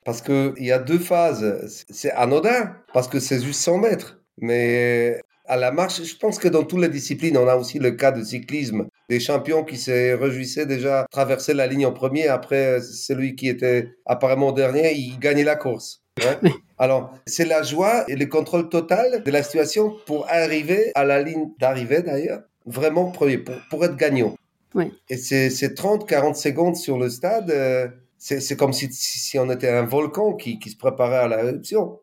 [0.05, 1.85] Parce qu'il y a deux phases.
[1.89, 4.21] C'est anodin, parce que c'est juste 100 mètres.
[4.37, 7.91] Mais à la marche, je pense que dans toutes les disciplines, on a aussi le
[7.91, 8.87] cas de cyclisme.
[9.09, 12.27] Des champions qui se réjouissaient déjà traverser la ligne en premier.
[12.27, 16.03] Après, celui qui était apparemment dernier, il gagnait la course.
[16.77, 21.21] Alors, c'est la joie et le contrôle total de la situation pour arriver à la
[21.21, 24.35] ligne d'arrivée d'ailleurs vraiment premier, pour, être gagnant.
[25.09, 29.85] Et ces, 30-40 secondes sur le stade, euh, c'est comme si, si, on était un
[29.85, 31.99] volcan qui, qui se préparait à l'éruption.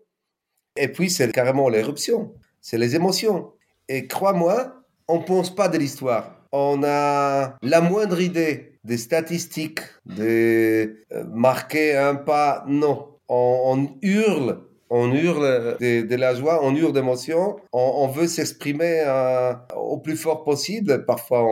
[0.77, 2.35] Et puis, c'est carrément l'éruption.
[2.61, 3.53] C'est les émotions.
[3.89, 6.43] Et crois-moi, on ne pense pas de l'histoire.
[6.53, 12.65] On a la moindre idée des statistiques, de euh, marquer un pas.
[12.69, 13.09] Non.
[13.29, 19.99] on hurle on hurle de, la joie, on hurle d'émotion, on, veut s'exprimer euh, au
[19.99, 21.05] plus fort possible.
[21.05, 21.45] Parfois,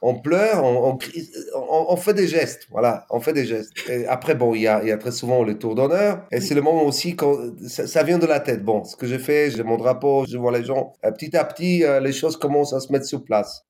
[0.00, 2.66] on, pleure, on, fait des gestes.
[2.70, 3.72] Voilà, on fait des gestes.
[3.88, 6.26] Et après, bon, il y a, très souvent le tour d'honneur.
[6.32, 8.64] Et c'est le moment aussi quand ça, vient de la tête.
[8.64, 10.94] Bon, ce que j'ai fait, j'ai mon drapeau, je vois les gens.
[11.04, 13.66] Euh, petit à petit, euh, les choses commencent à se mettre sur place.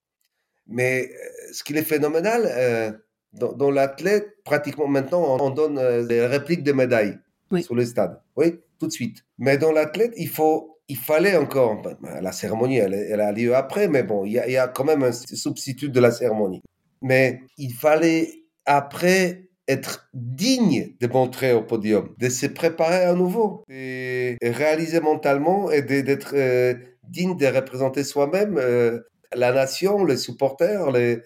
[0.69, 1.11] Mais
[1.53, 3.01] ce qui est phénoménal,
[3.33, 7.19] dans, l'athlète, pratiquement maintenant, on, donne des répliques de médailles
[7.61, 8.21] sur le stade.
[8.37, 9.25] Oui tout de suite.
[9.39, 13.87] Mais dans l'athlète, il faut, il fallait encore, ben, la cérémonie, elle, a lieu après,
[13.87, 16.63] mais bon, il y, a, quand même un substitut de la cérémonie.
[17.03, 23.65] Mais il fallait après être digne de montrer au podium, de se préparer à nouveau,
[23.69, 29.01] et réaliser mentalement et d'être euh, digne de représenter soi-même euh,
[29.33, 31.17] la nation, les supporters, euh,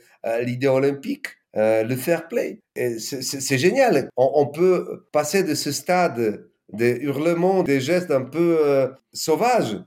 [0.43, 1.29] l'idée olympique.
[1.55, 2.61] le fair play.
[2.99, 4.11] C'est génial.
[4.17, 9.79] on, peut passer de ce stade des hurlements, des gestes un peu euh, sauvages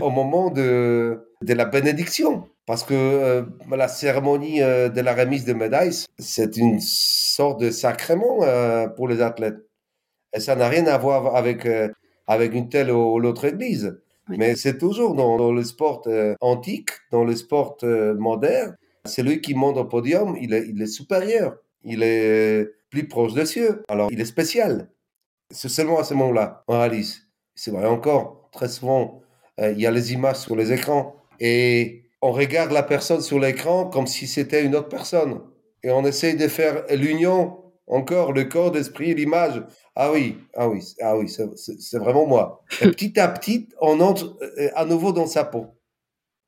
[0.00, 2.48] au moment de, de la bénédiction.
[2.66, 7.70] Parce que euh, la cérémonie euh, de la remise des médailles, c'est une sorte de
[7.70, 8.40] sacrement
[8.96, 9.58] pour les athlètes.
[10.34, 11.66] Et ça n'a rien à voir avec,
[12.26, 13.98] avec une telle ou l'autre église.
[14.28, 16.02] Mais c'est toujours dans, le sport
[16.40, 17.78] antique, dans le sport
[18.18, 21.56] moderne, celui qui monte au podium, il est, il est supérieur.
[21.84, 23.84] Il est plus proche des cieux.
[23.88, 24.88] Alors, il est spécial.
[25.50, 27.22] C'est seulement à ce moment-là, on réalise.
[27.54, 29.22] C'est vrai encore, très souvent,
[29.60, 33.38] euh, il y a les images sur les écrans et on regarde la personne sur
[33.38, 35.40] l'écran comme si c'était une autre personne.
[35.82, 39.62] Et on essaye de faire l'union, encore, le corps, l'esprit, l'image.
[39.94, 42.64] Ah oui, ah oui, ah oui, c'est vraiment moi.
[42.82, 45.66] Et petit à petit, on entre euh, à nouveau dans sa peau.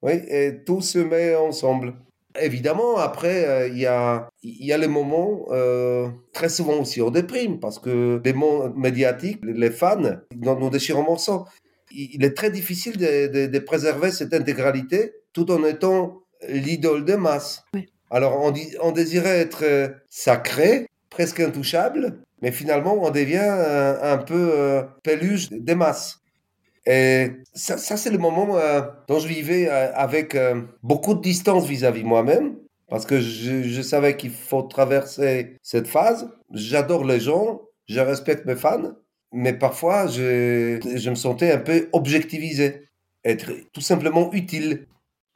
[0.03, 1.95] Oui, et tout se met ensemble.
[2.41, 7.11] Évidemment, après, euh, il y, a, y a les moments, euh, très souvent aussi, on
[7.11, 11.47] déprime parce que les mots médiatiques, les fans, nous déchirent en morceaux.
[11.91, 17.65] Il est très difficile de, de, préserver cette intégralité tout en étant l'idole des masses.
[18.11, 23.39] Alors, on, dit, on désirait être euh, sacré, presque intouchable, mais finalement, on devient
[24.03, 26.21] un, peu peluche des masses.
[26.89, 31.67] Et ça, c'est le moment euh, dont je vivais euh, avec euh, beaucoup de distance
[31.67, 32.57] vis-à-vis moi-même,
[32.89, 36.31] parce que je, savais qu'il faut traverser cette phase.
[36.51, 38.95] J'adore les gens, je respecte mes fans,
[39.35, 42.89] mais parfois je, me sentais un peu objectivisé,
[43.23, 44.87] être tout simplement utile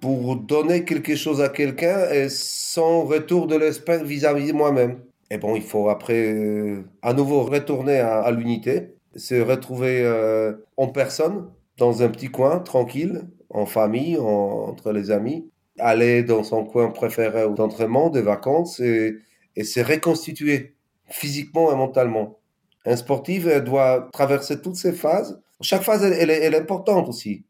[0.00, 5.00] pour donner quelque chose à quelqu'un et sans retour de l'esprit vis-à-vis de moi-même.
[5.30, 11.50] Et bon, il faut après à nouveau retourner à l'unité se retrouver euh, en personne,
[11.78, 17.48] dans un petit coin, tranquille, en famille, entre les amis, aller dans son coin préféré
[17.50, 19.16] d'entraînement, de vacances, et,
[19.56, 20.74] et se reconstituer
[21.06, 22.38] physiquement et mentalement.
[22.84, 25.40] Un sportif doit traverser toutes ces phases.
[25.60, 27.44] Chaque phase, elle, est, importante aussi.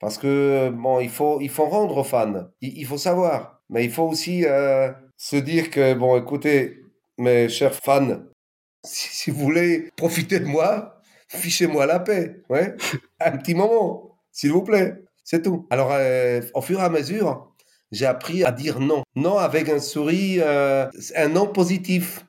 [0.00, 2.48] Parce que, bon, il faut, il faut rendre aux fans.
[2.60, 3.60] Il, faut savoir.
[3.70, 6.82] Mais il faut aussi euh, se dire que, bon, écoutez,
[7.18, 8.22] mes chers fans,
[8.84, 10.93] si, vous voulez profiter de moi,
[11.34, 12.42] fichez-moi la paix.
[12.48, 12.76] Ouais.
[13.20, 15.04] Un petit moment, s'il vous plaît.
[15.24, 15.66] C'est tout.
[15.70, 17.50] Alors, euh, au fur et à mesure,
[17.90, 19.02] j'ai appris à dire non.
[19.16, 22.26] Non avec un sourire, euh, un non positif.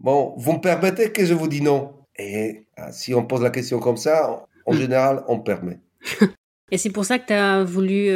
[0.00, 1.92] Bon, vous me permettez que je vous dis non?
[2.16, 4.76] Et euh, si on pose la question comme ça, en, hmm.
[4.76, 5.78] général, on permet.
[6.70, 8.06] Et c'est pour ça que tu as voulu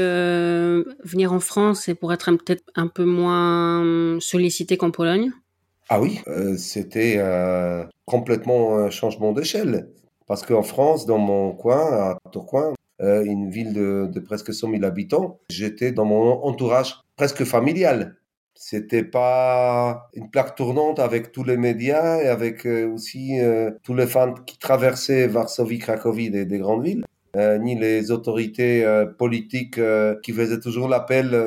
[1.05, 5.31] venir en France et pour être peut-être un peu moins sollicité qu'en Pologne?
[5.91, 6.23] Ah oui,
[6.57, 7.23] c'était
[8.07, 9.91] complètement un changement d'échelle.
[10.27, 14.85] Parce qu'en France, dans mon coin, à Tourcoing, euh, une ville de, presque 100 000
[14.85, 18.17] habitants, j'étais dans mon entourage presque familial.
[18.55, 23.95] C'était pas une plaque tournante avec tous les médias et avec euh, aussi euh, tous
[23.95, 27.05] les fans qui traversaient Varsovie, Cracovie, des, des grandes villes,
[27.61, 28.83] ni les autorités
[29.19, 29.79] politiques
[30.23, 31.39] qui faisaient toujours l'appel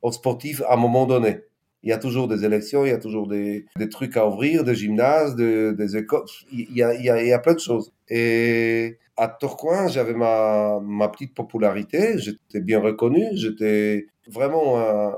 [0.00, 1.40] aux sportifs à un moment donné.
[1.84, 4.74] Il y a toujours des élections, il y a toujours des, trucs à ouvrir, des
[4.74, 7.92] gymnases, des écoles, il y, a, plein de choses.
[8.08, 10.80] Et à Tourcoing, j'avais ma,
[11.12, 15.12] petite popularité, j'étais bien reconnu, j'étais vraiment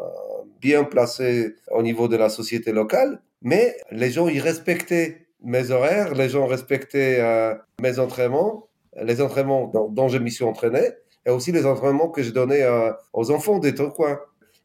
[0.61, 6.15] bien placé au niveau de la société locale, mais les gens y respectaient mes horaires,
[6.15, 8.69] les gens respectaient euh, mes entraînements,
[9.01, 10.81] les entraînements dont, je m'y suis entraîné,
[11.25, 14.19] et aussi les entraînements que je donnais euh, aux enfants des Tourcoing.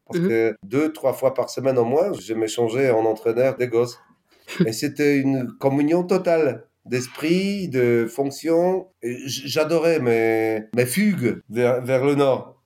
[0.06, 0.28] Parce mhm.
[0.28, 3.98] que deux, trois fois par semaine au moins, je m'échangeais en entraîneur des gosses.
[4.66, 8.88] Et c'était une communion totale d'esprit, de fonction.
[9.02, 12.60] J'adorais mes, mes fugues vers, vers, le nord.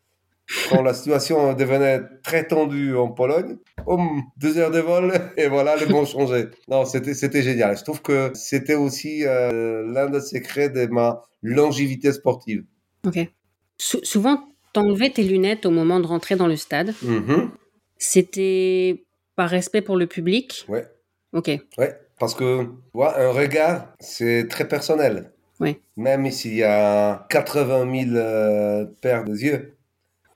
[0.70, 3.56] Quand la situation devenait très tendue en Pologne,
[4.36, 6.48] deux heures de vol et voilà, les bons changeaient.
[6.68, 7.76] Non, c'était, c'était génial.
[7.76, 12.64] Je trouve que c'était aussi euh, l'un des secrets de ma longévité sportive.
[13.06, 13.18] Ok.
[13.78, 16.90] souvent, t'enlevais tes lunettes au moment de rentrer dans le stade.
[17.02, 17.48] Mm-hmm.
[17.96, 20.66] C'était par respect pour le public?
[20.68, 20.86] Ouais.
[21.32, 21.50] Ok.
[21.78, 21.98] Ouais.
[22.18, 25.32] Parce que un regard, c'est très personnel.
[25.60, 25.78] Oui.
[25.96, 29.78] Même s'il y a 80 000 euh, paires de yeux,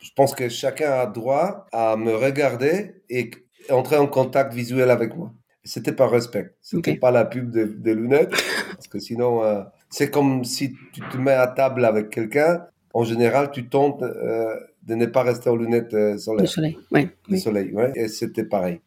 [0.00, 3.30] je pense que chacun a droit à me regarder et
[3.68, 5.34] entrer en contact visuel avec moi.
[5.64, 6.54] C'était par respect.
[6.62, 8.32] C'était pas la pub des lunettes,
[8.74, 12.66] parce que sinon, euh, c'est comme si tu te mets à table avec quelqu'un.
[12.94, 16.42] En général, tu tentes euh, de ne pas rester en lunettes solaires.
[16.42, 17.08] Le soleil, oui.
[17.28, 17.92] Le soleil, ouais.
[17.94, 18.80] Et c'était pareil.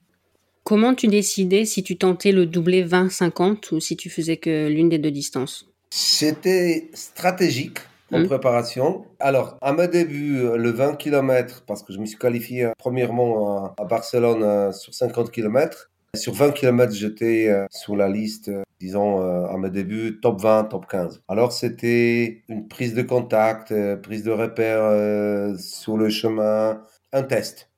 [0.64, 4.90] Comment tu décidais si tu tentais le doublé 20-50 ou si tu faisais que l'une
[4.90, 5.68] des deux distances?
[5.90, 7.80] C'était stratégique
[8.14, 8.28] en mmh.
[8.28, 9.06] préparation.
[9.20, 13.86] Alors, à mes débuts, le 20 km, parce que je me suis qualifié premièrement à,
[13.86, 15.92] Barcelone euh, sur 50 km.
[16.16, 20.66] Sur 20 km, j'étais euh, sur la liste, euh, disons, à mes débuts, top 20,
[20.66, 21.24] top 15.
[21.28, 27.72] Alors, c'était une prise de contact, prise de repère sur le chemin, un test.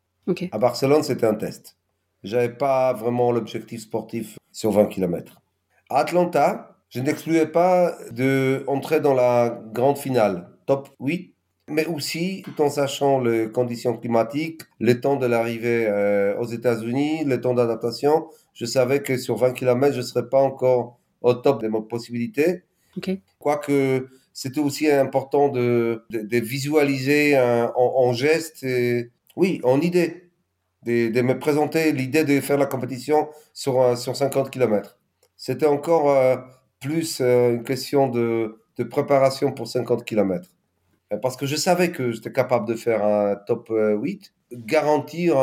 [0.52, 1.78] À Barcelone, c'était un test.
[2.24, 5.42] J'avais pas vraiment l'objectif sportif sur 20 km.
[5.90, 11.35] À Atlanta, je n'excluais pas de entrer dans la grande finale, top 8,
[11.68, 17.24] mais aussi tout en sachant les conditions climatiques, le temps de l'arrivée euh, aux États-Unis,
[17.26, 18.28] le temps d'adaptation.
[18.54, 21.82] Je savais que sur 20 km, je ne serais pas encore au top de mes
[21.82, 22.64] possibilités.
[23.40, 30.30] Quoique c'était aussi important de, de, visualiser en, en, geste, et, oui, en idée
[30.86, 34.98] de, me présenter l'idée de faire la compétition sur, sur 50 km.
[35.38, 36.36] C'était encore euh,
[36.80, 40.50] plus euh, une question de, de, préparation pour 50 km.
[41.14, 44.34] Euh, parce que je savais que j'étais capable de faire un top 8.
[44.52, 45.36] Garantir,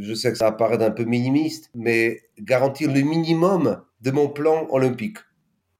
[0.00, 4.66] je sais que ça paraît un peu minimiste, mais garantir le minimum de mon plan
[4.70, 5.18] olympique.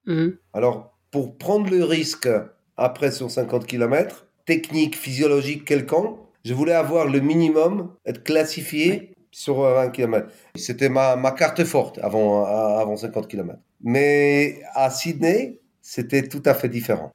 [0.06, 0.36] Mhm.
[0.52, 2.28] Alors, pour prendre le risque
[2.76, 9.60] après sur 50 km, technique, physiologique, quelconque, je voulais avoir le minimum, être classifié sur
[9.60, 10.28] 20 km.
[10.56, 13.58] C'était ma, ma, carte forte avant, avant 50 km.
[13.82, 17.12] Mais à Sydney, c'était tout à fait différent.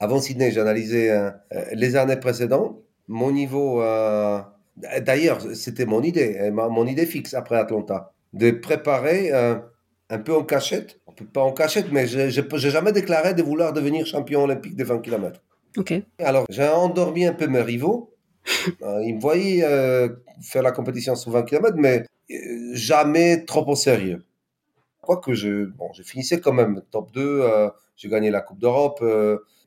[0.00, 1.30] Avant Sydney, j'analysais euh,
[1.72, 2.78] les années précédentes.
[3.08, 4.40] Mon niveau, euh,
[5.00, 10.44] d'ailleurs, c'était mon idée, euh, mon idée fixe après Atlanta, de préparer un peu en
[10.44, 11.00] cachette,
[11.32, 15.00] pas en cachette, mais je n'ai jamais déclaré de vouloir devenir champion olympique de 20
[15.00, 15.40] km.
[15.76, 15.94] Ok.
[16.18, 18.16] Alors, j'ai endormi un peu mes rivaux
[18.82, 20.08] euh, il me voyait euh,
[20.40, 24.24] faire la compétition sur 20 km, mais euh, jamais trop au sérieux.
[25.00, 27.44] Quoique je, bon, je finissais quand même top 2,
[27.96, 29.04] j'ai gagné la Coupe d'Europe,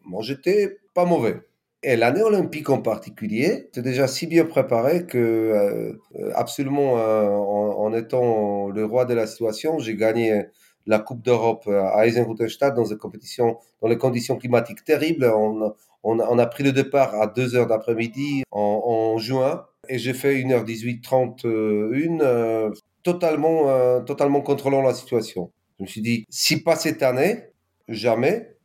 [0.06, 1.42] bon, j'étais pas mauvais.
[1.82, 5.98] Et l'année olympique en particulier, j'étais déjà si bien préparé que,
[6.36, 10.48] absolument, en, étant le roi de la situation, j'ai gagné
[10.88, 15.32] la Coupe d'Europe à Eisenhüttenstadt dans des compétitions, dans les conditions climatiques terribles.
[16.04, 22.20] On, a, pris le départ à 2h d'après-midi en, juin et j'ai fait 1h18 31,
[22.22, 22.72] euh,
[23.04, 25.52] totalement, euh, totalement contrôlant la situation.
[25.78, 27.46] Je me suis dit, si pas cette année,
[27.88, 28.56] jamais.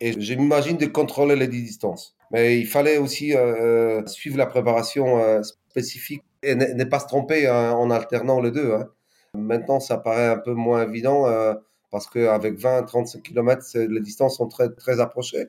[0.00, 2.16] Et je m'imagine de contrôler les distances.
[2.30, 7.46] Mais il fallait aussi euh, euh, suivre la préparation spécifique et ne pas se tromper
[7.46, 8.72] hein, en alternant les deux.
[8.74, 8.88] Hein.
[9.34, 11.26] Maintenant, ça paraît un peu moins évident
[11.90, 15.48] parce qu'avec 20-35 km, les distances sont très, très approchées.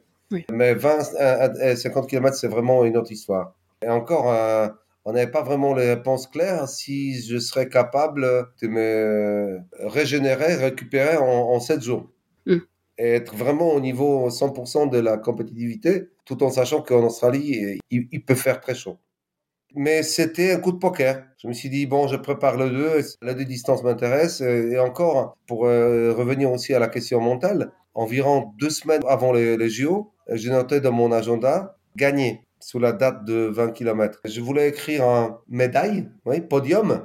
[0.51, 3.53] Mais 20 et 50 km, c'est vraiment une autre histoire.
[3.82, 4.34] Et encore,
[5.05, 8.24] on n'avait pas vraiment les réponses claires si je serais capable
[8.61, 12.09] de me régénérer, récupérer en, 7 jours.
[12.97, 18.25] Et être vraiment au niveau 100% de la compétitivité, tout en sachant qu'en Australie, il,
[18.25, 18.97] peut faire très chaud.
[19.75, 21.25] Mais c'était un coup de poker.
[21.37, 24.39] Je me suis dit, bon, je prépare le 2, la deux distance m'intéresse.
[24.39, 29.57] Et encore, pour euh, revenir aussi à la question mentale, environ deux semaines avant les,
[29.57, 34.19] les JO, j'ai noté dans mon agenda gagner sous la date de 20 km.
[34.25, 37.03] Je voulais écrire un médaille, oui, podium.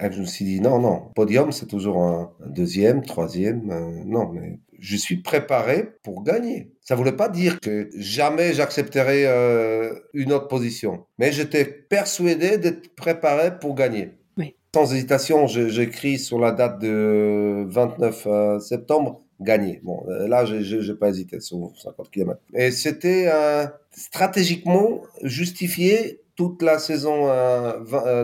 [0.00, 3.70] Et je me suis dit, non, non, podium, c'est toujours un, deuxième, troisième.
[3.70, 6.72] Euh, non, mais je suis préparé pour gagner.
[6.82, 11.06] Ça ne voulait pas dire que jamais j'accepterai euh, une autre position.
[11.18, 14.10] Mais j'étais persuadé d'être préparé pour gagner.
[14.36, 14.56] Oui.
[14.74, 19.80] Sans hésitation, j'écris sur la date de 29 euh, septembre gagner.
[19.82, 22.40] Bon, euh, là, je n'ai pas hésité sur 50 km.
[22.54, 27.28] Et c'était euh, stratégiquement justifié toute la saison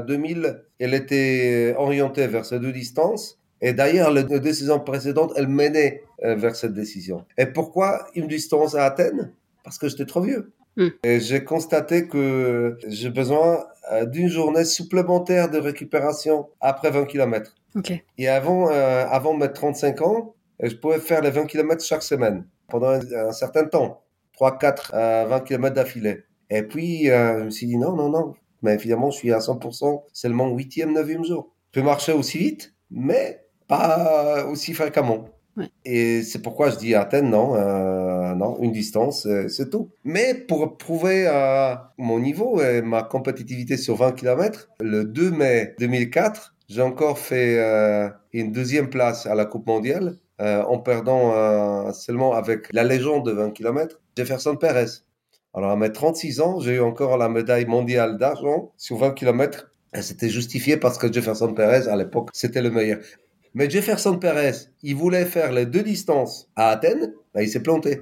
[0.07, 0.44] 2000.
[0.44, 3.38] Euh, elle était orientée vers ces deux distances.
[3.62, 7.24] Et d'ailleurs, les deux saisons précédentes, elle menait vers cette décision.
[7.38, 9.32] Et pourquoi une distance à Athènes?
[9.64, 10.52] Parce que j'étais trop vieux.
[10.76, 10.88] Hmm.
[11.04, 13.64] Et j'ai constaté que j'ai besoin
[14.06, 17.54] d'une journée supplémentaire de récupération après 20 km.
[17.76, 18.04] Okay.
[18.18, 22.88] Et avant, avant mes 35 ans, je pouvais faire les 20 km chaque semaine pendant
[22.88, 24.02] un, certain temps,
[24.32, 24.92] 3, 4,
[25.28, 26.24] 20 km d'affilée.
[26.50, 28.34] Et puis, euh, je me suis dit non, non, non.
[28.62, 31.52] Mais finalement, je suis à 100% seulement 8e, 9e jour.
[31.72, 33.41] Je peux marcher aussi vite, mais
[33.72, 35.28] pas aussi fréquemment.
[35.84, 39.90] Et c'est pourquoi je dis Athènes, non, euh, non, une distance, euh, c'est tout.
[40.04, 41.18] Mais pour prouver
[41.98, 47.58] mon niveau et ma compétitivité sur 20 km, le 2 mai 2004, j'ai encore fait
[48.32, 53.26] une deuxième place à la Coupe mondiale euh, en perdant euh, seulement avec la légende
[53.26, 55.04] de 20 km, Jefferson Perez.
[55.54, 59.70] Alors à mes 36 ans, j'ai eu encore la médaille mondiale d'argent sur 20 km.
[60.00, 62.98] C'était justifié parce que Jefferson Perez, à l'époque, c'était le meilleur.
[63.55, 68.00] Mais Jefferson Perez, il voulait faire les deux distances à Athènes, ben, il s'est planté.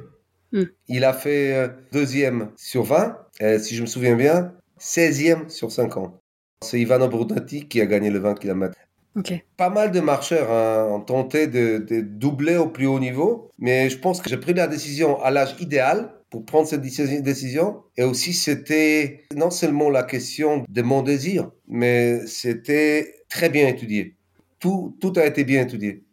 [0.52, 0.64] Hmm.
[0.88, 5.70] Il a fait euh, deuxième sur 20, et si je me souviens bien, 16e sur
[5.70, 6.14] 50.
[6.62, 8.74] C'est Ivano Brunati qui a gagné le 20 km.
[9.56, 13.98] Pas mal de marcheurs hein, ont tenté de, doubler au plus haut niveau, mais je
[13.98, 17.82] pense que j'ai pris la décision à l'âge idéal pour prendre cette décision.
[17.96, 24.16] Et aussi, c'était non seulement la question de mon désir, mais c'était très bien étudié.
[24.60, 26.04] Tout, tout a été bien étudié.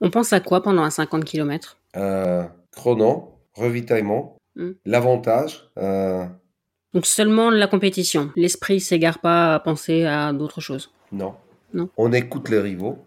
[0.00, 4.72] On pense à quoi pendant un 50 km euh, Chrono, ravitaillement, hmm.
[4.84, 5.70] l'avantage.
[5.78, 6.26] Euh,
[6.92, 8.30] Donc seulement la compétition.
[8.36, 10.92] L'esprit s'égare pas à penser à d'autres choses.
[11.12, 11.34] Non.
[11.96, 12.98] On écoute les rivaux,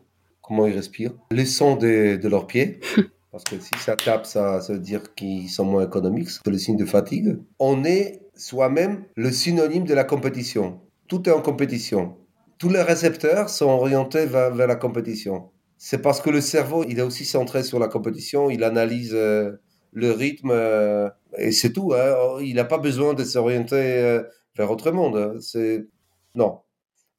[0.41, 2.79] comment ils respirent, les sons de, leurs pieds.
[3.31, 6.77] Parce que si ça tape, ça, veut dire qu'ils sont moins économiques, c'est le signe
[6.77, 7.37] de fatigue.
[7.59, 10.79] On est soi-même le synonyme de la compétition.
[11.07, 12.17] Tout est en compétition.
[12.57, 15.51] Tous les récepteurs sont orientés vers, la compétition.
[15.77, 19.51] C'est parce que le cerveau, il est aussi centré sur la compétition, il analyse euh,
[19.91, 21.93] le rythme, euh, et c'est tout.
[21.93, 22.39] Hein.
[22.41, 24.23] Il n'a pas besoin de s'orienter euh,
[24.55, 25.39] vers autre monde.
[25.39, 25.87] C'est...
[26.35, 26.61] Non,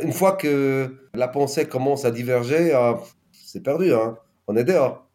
[0.02, 2.98] une fois que la pensée commence à diverger, ah,
[3.32, 4.16] c'est perdu, hein.
[4.46, 5.08] on est dehors.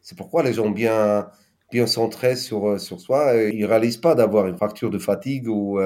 [0.00, 1.30] C'est pourquoi les gens bien,
[1.86, 5.80] centrés sur, euh, sur soi, ils ne réalisent pas d'avoir une fracture de fatigue ou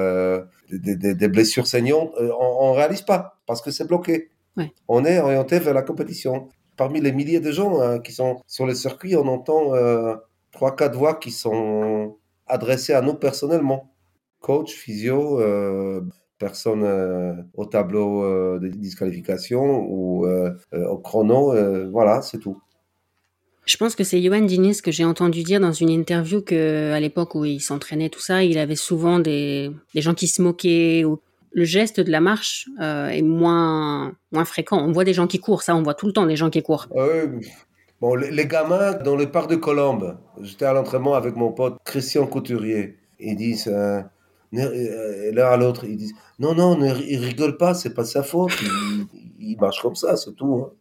[0.71, 2.11] euh, des, blessures saignantes.
[2.19, 4.29] Euh, on ne réalise pas parce que c'est bloqué.
[4.89, 6.49] On est orienté vers la compétition.
[6.75, 9.71] Parmi les milliers de gens hein, qui sont sur le circuit, on entend
[10.51, 13.93] trois, quatre voix qui sont adressées à nous personnellement.
[14.41, 15.39] Coach, physio,
[16.39, 21.53] personne euh, au tableau euh, de disqualification ou euh, au chrono.
[21.91, 22.59] voilà, c'est tout.
[23.69, 26.99] Je pense que c'est Johan Diniz que j'ai entendu dire dans une interview que à
[26.99, 31.03] l'époque où il s'entraînait tout ça, il avait souvent des, des gens qui se moquaient.
[31.05, 31.19] Ou...
[31.51, 34.79] Le geste de la marche est moins moins fréquent.
[34.79, 36.63] On voit des gens qui courent, ça, on voit tout le temps des gens qui
[36.63, 36.87] courent.
[38.01, 42.25] bon, les, gamins dans le parc de Colombes, j'étais à l'entraînement avec mon pote Christian
[42.25, 42.97] Couturier.
[43.19, 43.71] Ils disent
[44.51, 48.23] et l'un à l'autre, ils disent non, non, ne, il rigole pas, c'est pas sa
[48.23, 48.51] faute,
[49.39, 50.65] il, marche comme ça, c'est tout.
[50.65, 50.71] Hein.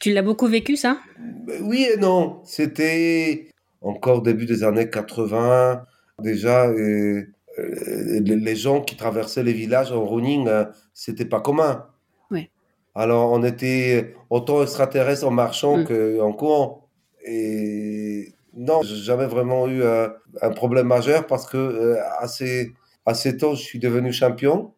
[0.00, 0.98] Tu l'as beaucoup vécu, ça?
[1.46, 2.40] Ben Oui et non.
[2.44, 3.48] C'était
[3.82, 5.84] encore début des années 80.
[6.20, 7.26] Déjà, euh,
[7.58, 11.86] les gens qui traversaient les villages en running, euh, c'était pas commun.
[12.30, 12.50] Oui.
[12.94, 15.84] Alors, on était autant extraterrestre en marchant Mm.
[16.18, 16.88] qu'en courant.
[17.24, 20.08] Et non, j'ai jamais vraiment eu euh,
[20.40, 22.72] un problème majeur parce que euh, assez,
[23.04, 24.72] assez tôt, je suis devenu champion.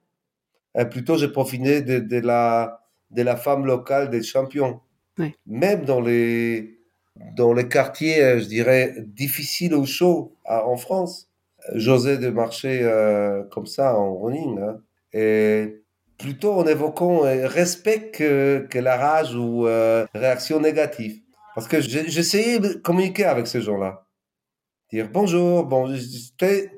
[0.76, 4.80] Et plutôt, j'ai profité de, de la, de la femme locale des champions.
[5.18, 5.34] Ouais.
[5.46, 6.78] Même dans les,
[7.36, 11.28] dans les quartiers, euh, je dirais, difficiles ou chauds à- en France,
[11.74, 14.58] j'osais de marcher euh, comme ça en running.
[14.60, 14.80] hein.
[15.12, 15.82] Et
[16.18, 21.20] plutôt en évoquant euh, respect que, que la rage ou euh, réaction négative.
[21.54, 24.06] Parce que j'essayais de communiquer avec ces gens-là.
[24.90, 26.70] Dire bonjour, bon, j'étais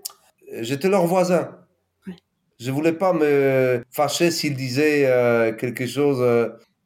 [0.89, 1.57] leur voisin.
[2.07, 2.14] Ouais.
[2.59, 6.20] Je voulais pas me fâcher s'ils disaient quelque chose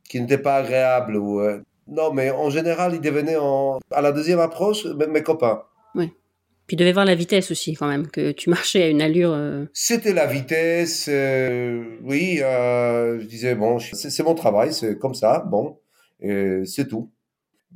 [0.09, 1.17] qui n'était pas agréable.
[1.17, 5.63] Ou, euh, non, mais en général, ils devenaient, en, à la deuxième approche, mes, copains.
[5.95, 9.33] Puis il devait voir la vitesse aussi, quand même, que tu marchais à une allure.
[9.33, 15.39] euh, C'était la vitesse, euh, oui, je disais, bon, c'est mon travail, c'est comme ça,
[15.49, 15.79] bon,
[16.21, 17.11] c'est tout.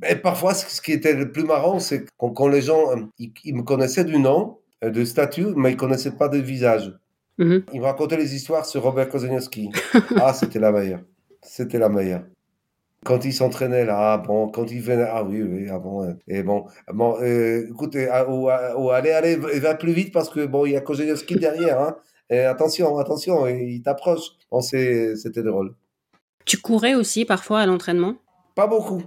[0.07, 2.83] Et parfois, ce qui était le plus marrant, c'est quand, quand les gens,
[3.17, 6.93] ils, ils me connaissaient du nom, de statut, mais ils connaissaient pas de visage.
[7.37, 7.63] mhm.
[7.73, 9.69] Ils me racontaient les histoires sur Robert Kozeniowski.
[10.17, 11.01] ah, c'était la meilleure.
[11.43, 12.23] C'était la meilleure.
[13.05, 16.13] Quand il s'entraînait là, ah, bon, quand il venait, ah oui, oui, ah bon, euh,
[16.27, 20.13] et bon, bon, euh, écoute, euh, ah, oh, ah, oh, allez, allez, va plus vite
[20.13, 21.97] parce que bon, il y a Kozeniowski derrière, hein.
[22.29, 24.21] Et attention, attention, il t'approche.
[24.49, 25.75] Bon, c'était drôle.
[26.45, 28.15] Tu courais aussi parfois à l'entraînement?
[28.55, 29.03] Pas beaucoup.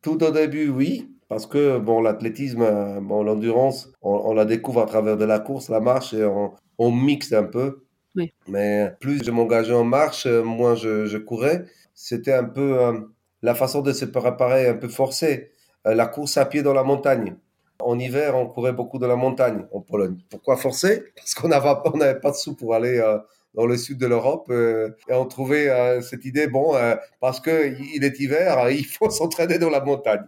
[0.00, 2.64] Tout au début, oui, parce que bon, l'athlétisme,
[3.02, 6.52] bon, l'endurance, on, on la découvre à travers de la course, la marche, et on,
[6.78, 7.83] on mixe un peu.
[8.16, 8.32] Oui.
[8.48, 11.64] Mais plus je m'engageais en marche, euh, moins je, je courais.
[11.94, 13.00] C'était un peu euh,
[13.42, 15.52] la façon de se préparer un peu forcée.
[15.86, 17.36] Euh, la course à pied dans la montagne.
[17.80, 20.18] En hiver, on courait beaucoup dans la montagne en Pologne.
[20.30, 23.18] Pourquoi forcer Parce qu'on n'avait pas de sous pour aller euh,
[23.54, 24.50] dans le sud de l'Europe.
[24.50, 26.74] et on trouvait cette idée, bon,
[27.20, 30.24] parce qu'il est hiver, il faut s'entraîner dans la montagne.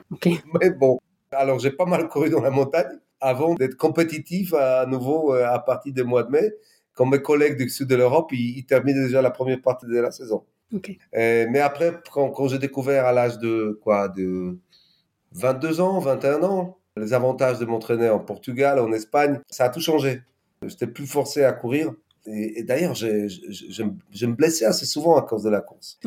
[0.60, 0.98] Mais bon,
[1.32, 5.92] alors j'ai pas mal couru dans la montagne avant d'être compétitif à nouveau à partir
[5.92, 6.52] du mois de mai.
[6.96, 9.96] Quand mes collègues du sud de l'Europe, ils, ils terminent déjà la première partie de
[10.00, 10.42] la saison.
[11.14, 14.58] Euh, mais après, quand, quand j'ai découvert à l'âge de quoi, de
[15.32, 19.80] 22 ans, 21 ans, les avantages de m'entraîner en Portugal, en Espagne, ça a tout
[19.80, 20.22] changé.
[20.66, 21.92] J'étais plus forcé à courir.
[22.26, 23.40] Et, et d'ailleurs, j'ai- je,
[23.70, 25.98] je, je me blessais assez souvent à cause de la course.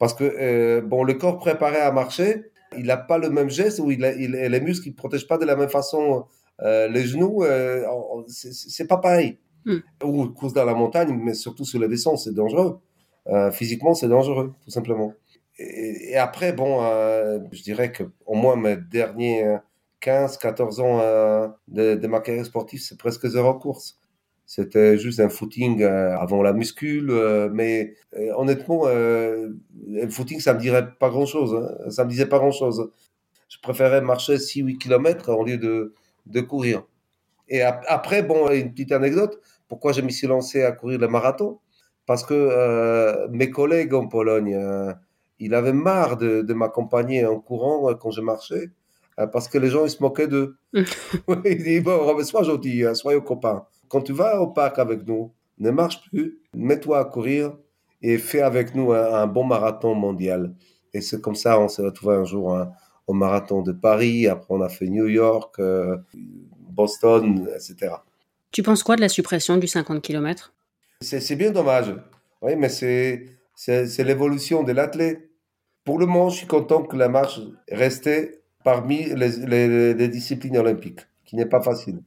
[0.00, 3.78] Parce que, euh, bon, le corps préparé à marcher, il n'a pas le même geste
[3.78, 6.24] ou il a, il, et les muscles ne protègent pas de la même façon
[6.62, 7.44] euh, les genoux.
[7.44, 7.84] Euh,
[8.26, 9.38] c'est pas pareil.
[9.64, 9.78] Hmm.
[10.02, 12.78] Ou course dans la montagne, mais surtout sur les descentes, c'est dangereux.
[13.28, 15.14] Euh, physiquement, c'est dangereux, tout simplement.
[15.58, 19.58] Et, après, bon, euh, je dirais que au moins mes derniers euh,
[20.00, 23.98] 15, 14 ans euh, de, de ma carrière sportive, c'est presque zéro course.
[24.46, 29.48] C'était juste un footing euh, avant la muscule, euh, mais euh, honnêtement, euh,
[29.88, 31.54] le footing, ça me dirait pas grand-chose.
[31.54, 31.90] Hein.
[31.90, 32.90] Ça me disait pas grand-chose.
[33.48, 35.94] Je préférais marcher 6-8 km au lieu de,
[36.26, 36.84] de courir.
[37.48, 39.40] Et ap- après, bon, une petite anecdote,
[39.74, 41.58] pourquoi je me suis lancé à courir le marathon?
[42.06, 44.92] Parce que euh, mes collègues en Pologne, euh,
[45.40, 48.70] ils avaient marre de, de m'accompagner en courant euh, quand je marchais,
[49.32, 50.54] parce que les gens, ils se moquaient d'eux.
[51.44, 53.64] Ils disent, bon, sois gentil, hein, soyons copains.
[53.88, 57.56] Quand tu vas au parc avec nous, ne marche plus, mets-toi à courir
[58.00, 60.54] et fais avec nous un, un bon marathon mondial.
[60.92, 62.70] Et c'est comme ça, on s'est retrouvé un jour hein,
[63.08, 65.60] au marathon de Paris, après on a fait New York,
[66.70, 67.94] Boston, etc.
[68.54, 70.54] Tu penses quoi de la suppression du 50 km
[71.00, 71.92] C'est bien dommage.
[72.40, 73.26] Oui, mais c'est
[73.98, 75.28] l'évolution de l'athlète.
[75.84, 80.56] Pour le moment, je suis content que la marche restait parmi les, les- les disciplines
[80.56, 81.98] olympiques, qui n'est pas facile.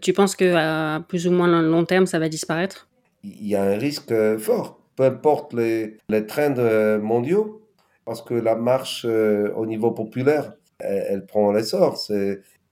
[0.00, 2.88] Tu penses que à plus ou moins long terme, ça va disparaître?
[3.24, 7.66] Il y a un risque euh, fort, peu importe les, les trends euh, mondiaux,
[8.04, 11.98] parce que la marche euh, au niveau populaire, elle, elle prend l'essor.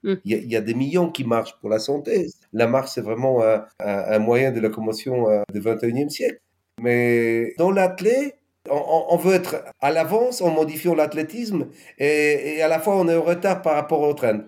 [0.04, 0.12] Mm.
[0.24, 2.28] Y, a, il y a des millions qui marchent pour la santé.
[2.52, 3.42] La marche, c'est vraiment
[3.80, 6.40] un, moyen de locomotion euh, du 21e siècle.
[6.80, 8.38] Mais dans l'athlète,
[8.70, 11.68] on, veut être à l'avance en modifiant l'athlétisme
[11.98, 14.40] et, à la fois on est en retard par rapport au trend.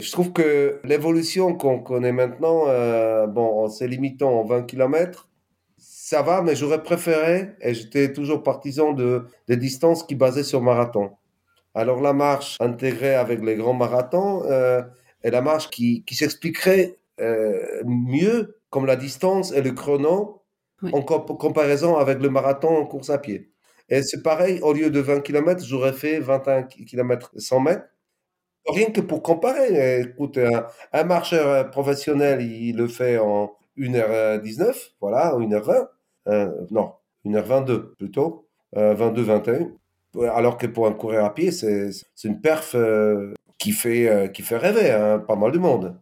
[0.00, 5.28] Je trouve que l'évolution qu'on connaît maintenant, euh, bon, en se limitant en 20 km,
[5.78, 10.60] ça va, mais j'aurais préféré, et j'étais toujours partisan de, des distances qui basaient sur
[10.60, 11.12] marathon.
[11.74, 14.82] Alors la marche intégrée avec les grands marathons euh,
[15.24, 20.42] et la marche qui s'expliquerait euh, mieux comme la distance et le chrono
[20.82, 20.90] Oui.
[20.94, 23.50] en comp- comparaison avec le marathon en course à pied.
[23.88, 27.84] Et c'est pareil, au lieu de 20 km, j'aurais fait 21 km 100 mètres.
[28.66, 30.00] Rien que pour comparer.
[30.02, 35.86] Écoute, un, un marcheur euh, professionnel, il le fait en 1h19, voilà, ou 1h20.
[36.28, 36.92] Euh, non,
[37.26, 38.46] 1h22 plutôt,
[38.76, 39.72] euh, 22-21.
[40.34, 41.90] Alors que pour un coureur à pied, c'est
[42.24, 42.76] une perf
[43.58, 45.98] qui, fait, qui fait rêver hein, pas mal de monde,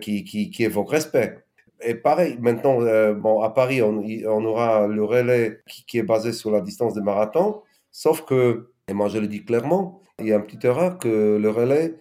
[0.00, 1.44] qui, qui, qui évoque respect.
[1.80, 2.78] Et pareil, maintenant,
[3.14, 6.94] bon, à Paris, on, on aura le relais qui, qui, est basé sur la distance
[6.94, 7.62] de marathon,
[7.92, 11.36] sauf que, et moi je le dis clairement, il y a une petite erreur que
[11.36, 11.94] le relais,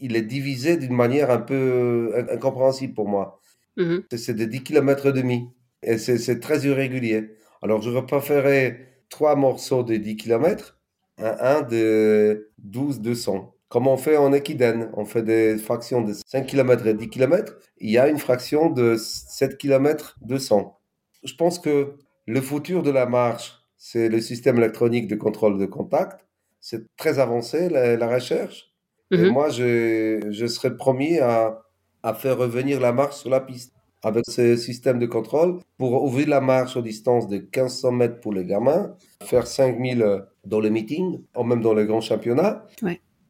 [0.00, 3.40] il est divisé d'une manière un peu incompréhensible pour moi.
[3.76, 5.50] Mmh c'est de 10 km et demi.
[5.82, 7.36] Et c'est très irrégulier.
[7.62, 10.78] Alors, je préférerais trois morceaux de 10 km,
[11.18, 13.54] un, de 12 200.
[13.68, 17.56] Comme on fait en équidène, on fait des fractions de 5 km et 10 km,
[17.78, 20.78] il y a une fraction de 7 km 200.
[21.24, 21.94] Je pense que
[22.26, 26.24] le futur de la marche, c'est le système électronique de contrôle de contact.
[26.60, 28.72] C'est très avancé, la, recherche.
[29.10, 31.62] Et mmh moi, je, je serais promis à,
[32.02, 36.28] à faire revenir la marche sur la piste avec ce système de contrôle pour ouvrir
[36.28, 41.22] la marche aux distances de 1500 mètres pour les gamins, faire 5000 dans les meetings,
[41.36, 42.64] ou même dans les grands championnats.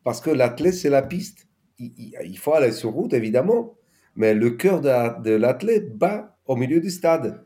[0.07, 1.49] Parce que l'athlète, c'est la piste.
[1.81, 3.75] Il, faut aller sur route, évidemment,
[4.15, 7.45] mais le cœur de, l'athlète bat au milieu du stade.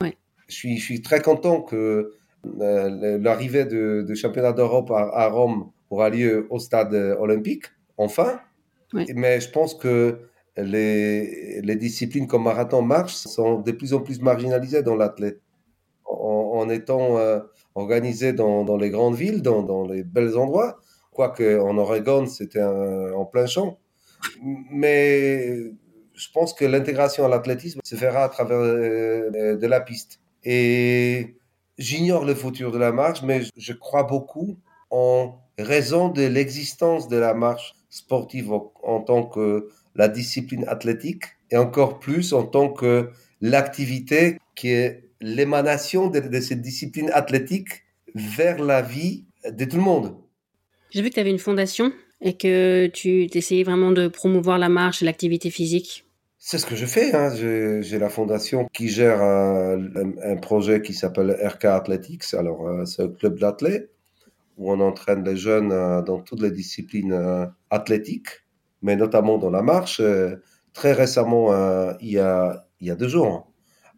[0.00, 0.08] Je,
[0.48, 2.14] suis, je suis très content que
[2.62, 7.64] euh, l'arrivée de, championnat d'Europe à, à, Rome aura lieu au stade olympique,
[7.98, 8.40] enfin.
[8.94, 14.22] Mais je pense que les, les, disciplines comme marathon, marche sont de plus en plus
[14.22, 15.42] marginalisées dans l'athlète.
[16.06, 17.40] En, étant euh,
[17.74, 20.80] organisées dans, dans, les grandes villes, dans, dans, les bels endroits,
[21.18, 23.76] quoique en Oregon, c'était en plein champ.
[24.70, 25.72] Mais
[26.14, 30.20] je pense que l'intégration à l'athlétisme se fera à travers euh, de la piste.
[30.44, 31.34] Et
[31.76, 34.58] j'ignore le futur de la marche, mais je crois beaucoup
[34.90, 38.52] en raison de l'existence de la marche sportive
[38.84, 43.10] en tant que la discipline athlétique et encore plus en tant que
[43.40, 47.82] l'activité qui est l'émanation de, cette discipline athlétique
[48.14, 50.14] vers la vie de tout le monde.
[50.90, 54.68] J'ai vu que tu avais une fondation et que tu essayais vraiment de promouvoir la
[54.68, 56.04] marche et l'activité physique.
[56.38, 57.14] C'est ce que je fais.
[57.14, 57.34] Hein.
[57.34, 62.32] J'ai la fondation qui gère un, projet qui s'appelle RK Athletics.
[62.34, 63.90] Alors, euh, c'est un club d'athlètes
[64.56, 68.44] où on entraîne les jeunes euh, dans toutes les disciplines euh, athlétiques
[68.80, 70.00] mais notamment dans la marche.
[70.72, 71.52] Très récemment,
[72.00, 73.50] il, y a, il y a deux jours,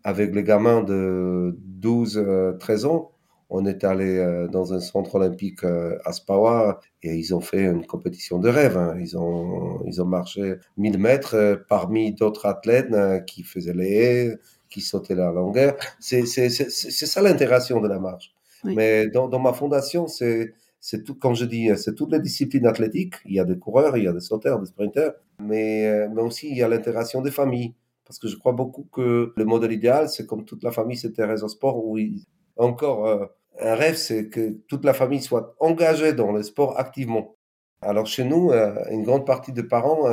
[0.05, 3.12] avec les gamins de 12-13 ans,
[3.51, 8.38] on est allé dans un centre olympique à Spawa et ils ont fait une compétition
[8.38, 8.76] de rêve.
[8.76, 8.96] Hein.
[9.01, 12.94] Ils, ont, ils ont marché 1000 mètres parmi d'autres athlètes
[13.26, 14.38] qui faisaient les haies,
[14.68, 15.76] qui sautaient la longueur.
[15.98, 18.32] C'est ça l'intégration de la marche.
[18.64, 22.66] Mais dans, dans, ma fondation, c'est c'est tout, comme je dis, c'est toutes les disciplines
[22.66, 23.16] athlétiques.
[23.26, 26.22] Il y a des coureurs, il y a des sauteurs, des sprinteurs, mais, euh, mais
[26.22, 27.74] aussi il y a l'intégration des familles.
[28.07, 31.42] Parce que je crois beaucoup que le modèle idéal, c'est comme toute la famille s'intéresse
[31.42, 31.98] au sport, où
[32.57, 33.26] encore euh,
[33.61, 37.36] un rêve, c'est que toute la famille soit engagée dans le sport activement.
[37.82, 40.04] Alors chez nous, euh, une grande partie des parents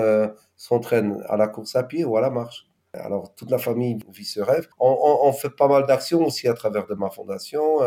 [0.55, 2.67] s'entraînent à la course à pied ou à la marche.
[2.93, 4.67] Alors toute la famille vit ce rêve.
[4.79, 7.79] On, fait pas mal d'actions aussi à travers de ma fondation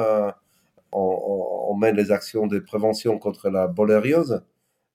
[0.93, 4.43] on, mène les actions de prévention contre la bolériose.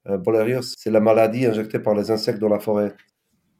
[0.07, 2.93] Euh, bolériose, c'est la maladie injectée par les insectes dans la forêt.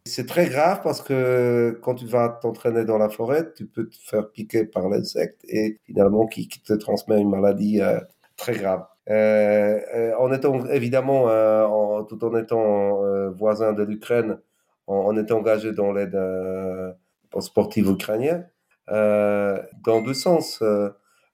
[0.08, 3.96] C'est très grave parce que quand tu vas t'entraîner dans la forêt, tu peux te
[3.98, 8.00] faire piquer par l'insecte et finalement qui, te transmet une maladie euh,
[8.38, 8.86] très grave.
[9.10, 11.24] Euh, en étant évidemment,
[12.06, 13.02] tout en étant
[13.32, 14.40] voisin de l'Ukraine,
[14.88, 16.18] on, est engagé dans l'aide
[17.40, 18.48] sportive ukrainienne
[18.88, 20.64] dans deux sens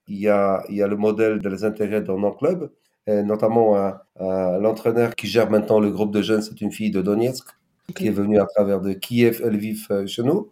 [0.08, 2.70] il y a, le modèle de les intégrer dans nos clubs,
[3.06, 7.02] notamment euh, euh, l'entraîneur qui gère maintenant le groupe de jeunes, c'est une fille de
[7.02, 7.46] Donetsk,
[7.92, 10.50] qui est venue à travers de Kiev, Lviv euh, chez nous.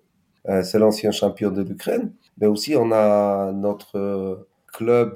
[0.62, 2.12] c'est l'ancien champion de l'Ukraine.
[2.38, 5.14] Mais aussi, on a notre club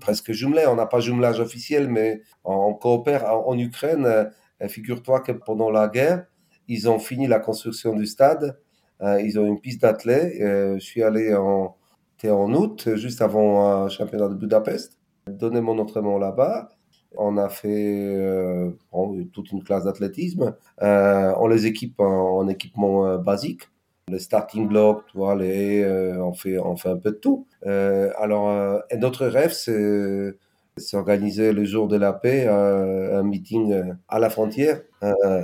[0.00, 0.66] presque jumelé.
[0.66, 4.30] On n'a pas jumelage officiel, mais on, coopère en, Ukraine.
[4.68, 6.26] Figure-toi que pendant la guerre,
[6.68, 8.58] ils ont fini la construction du stade.
[9.02, 10.34] ils ont une piste d'athlètes.
[10.38, 11.76] je suis allé en,
[12.24, 14.98] en août, juste avant un championnat de Budapest.
[15.26, 16.68] Donné mon entraînement là-bas.
[17.16, 18.70] On a fait euh,
[19.32, 20.54] toute une classe d'athlétisme.
[20.82, 23.68] Euh, on les équipe en, équipement euh, basique.
[24.08, 25.84] Les starting blocks, tu vois, les,
[26.20, 27.46] on, fait, on fait un peu de tout.
[27.64, 30.36] alors, notre rêve, c'est
[30.78, 34.80] c'est organiser le jour de la paix, un meeting à la frontière,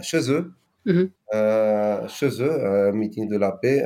[0.03, 0.53] chez eux.
[0.87, 2.09] Mm-hmm.
[2.09, 3.83] chez eux, un meeting de la paix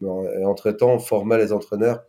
[0.00, 2.04] et entre-temps, on formait les entraîneurs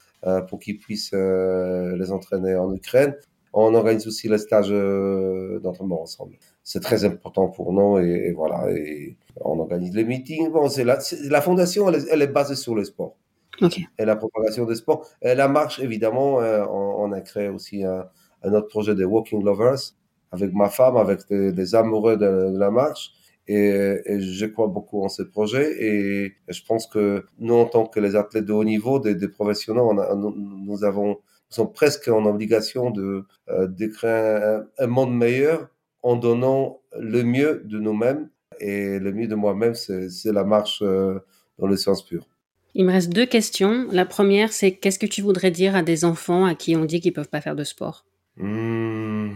[0.49, 3.15] pour qu'ils puissent les entraîner en Ukraine.
[3.53, 6.37] On organise aussi les stages euh, d'entraînement ensemble.
[6.63, 8.71] C'est très important pour nous et, voilà.
[8.71, 10.51] Et on organise les meetings.
[10.51, 10.97] Bon, c'est la,
[11.29, 13.15] la, fondation, elle est, basée sur le sport.
[13.99, 15.07] et la propagation des sports.
[15.21, 18.07] Et la marche, évidemment, on, a créé aussi un,
[18.53, 19.93] autre projet des Walking Lovers
[20.31, 23.11] avec ma femme, avec des, amoureux de, la marche.
[23.47, 27.99] Et, je crois beaucoup en ce projet et je pense que nous, en tant que
[27.99, 29.83] les athlètes de haut niveau, des, professionnels,
[30.15, 31.19] nous, avons,
[31.53, 33.25] sommes presque en obligation de,
[33.87, 35.69] créer un, monde meilleur
[36.01, 38.29] en donnant le mieux de nous-mêmes.
[38.59, 41.19] Et le mieux de moi-même, c'est la marche euh,
[41.57, 42.27] dans le sens pur.
[42.75, 43.87] Il me reste deux questions.
[43.91, 47.01] La première, c'est qu'est-ce que tu voudrais dire à des enfants à qui on dit
[47.01, 48.05] qu'ils ne peuvent pas faire de sport?
[48.37, 49.33] Hmm.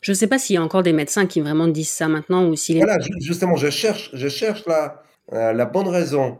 [0.00, 2.46] Je ne sais pas s'il y a encore des médecins qui vraiment disent ça maintenant
[2.46, 5.02] ou s'il Voilà, justement, je cherche, je cherche la,
[5.32, 6.38] euh, la bonne raison.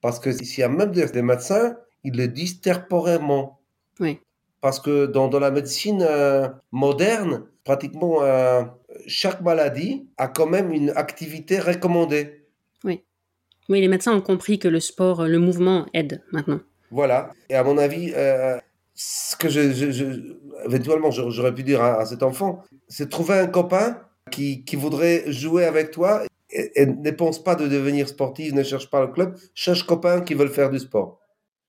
[0.00, 3.60] Parce que s'il y a même des, médecins, ils le disent temporairement.
[3.98, 4.20] Oui.
[4.60, 8.22] Parce que dans, dans la médecine euh, moderne, pratiquement
[9.06, 12.46] chaque maladie a quand même une activité recommandée.
[12.84, 13.04] Oui.
[13.68, 16.60] Oui, les médecins ont compris que le sport, le mouvement aide maintenant.
[16.90, 17.32] Voilà.
[17.50, 18.58] Et à mon avis, euh,
[18.94, 19.60] ce que je,
[20.64, 24.00] éventuellement j'aurais pu dire à, cet enfant, c'est trouver un copain
[24.30, 28.88] qui, qui voudrait jouer avec toi et, ne pense pas de devenir sportif, ne cherche
[28.88, 31.20] pas le club, cherche copains qui veulent faire du sport.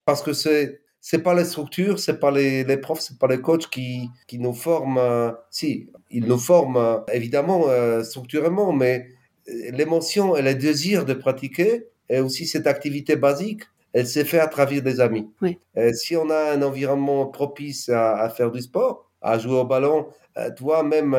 [0.06, 3.39] Parce que c'est c'est pas les structures, c'est pas les, les profs, c'est pas les
[3.39, 4.97] coachs qui, qui nous forment.
[4.97, 9.08] Euh, si, ils nous forment euh, évidemment euh, structurellement, mais
[9.47, 14.47] l'émotion et le désir de pratiquer et aussi cette activité basique, elle s'est faite à
[14.47, 15.28] travers des amis.
[15.93, 20.08] si on a un environnement propice à, faire du sport, à jouer au ballon,
[20.56, 21.12] toi même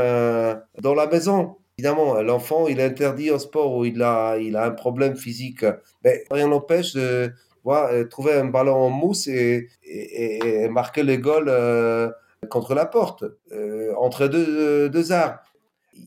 [0.81, 4.66] dans la maison, évidemment, l'enfant il est interdit au sport ou il a, il a
[4.66, 5.64] un problème physique,
[6.05, 7.33] mais rien n'empêche de
[7.67, 12.11] euh, trouver un ballon en mousse et, et, marquer les goals euh,
[12.49, 15.39] contre la porte, euh, entre deux, deux arbres.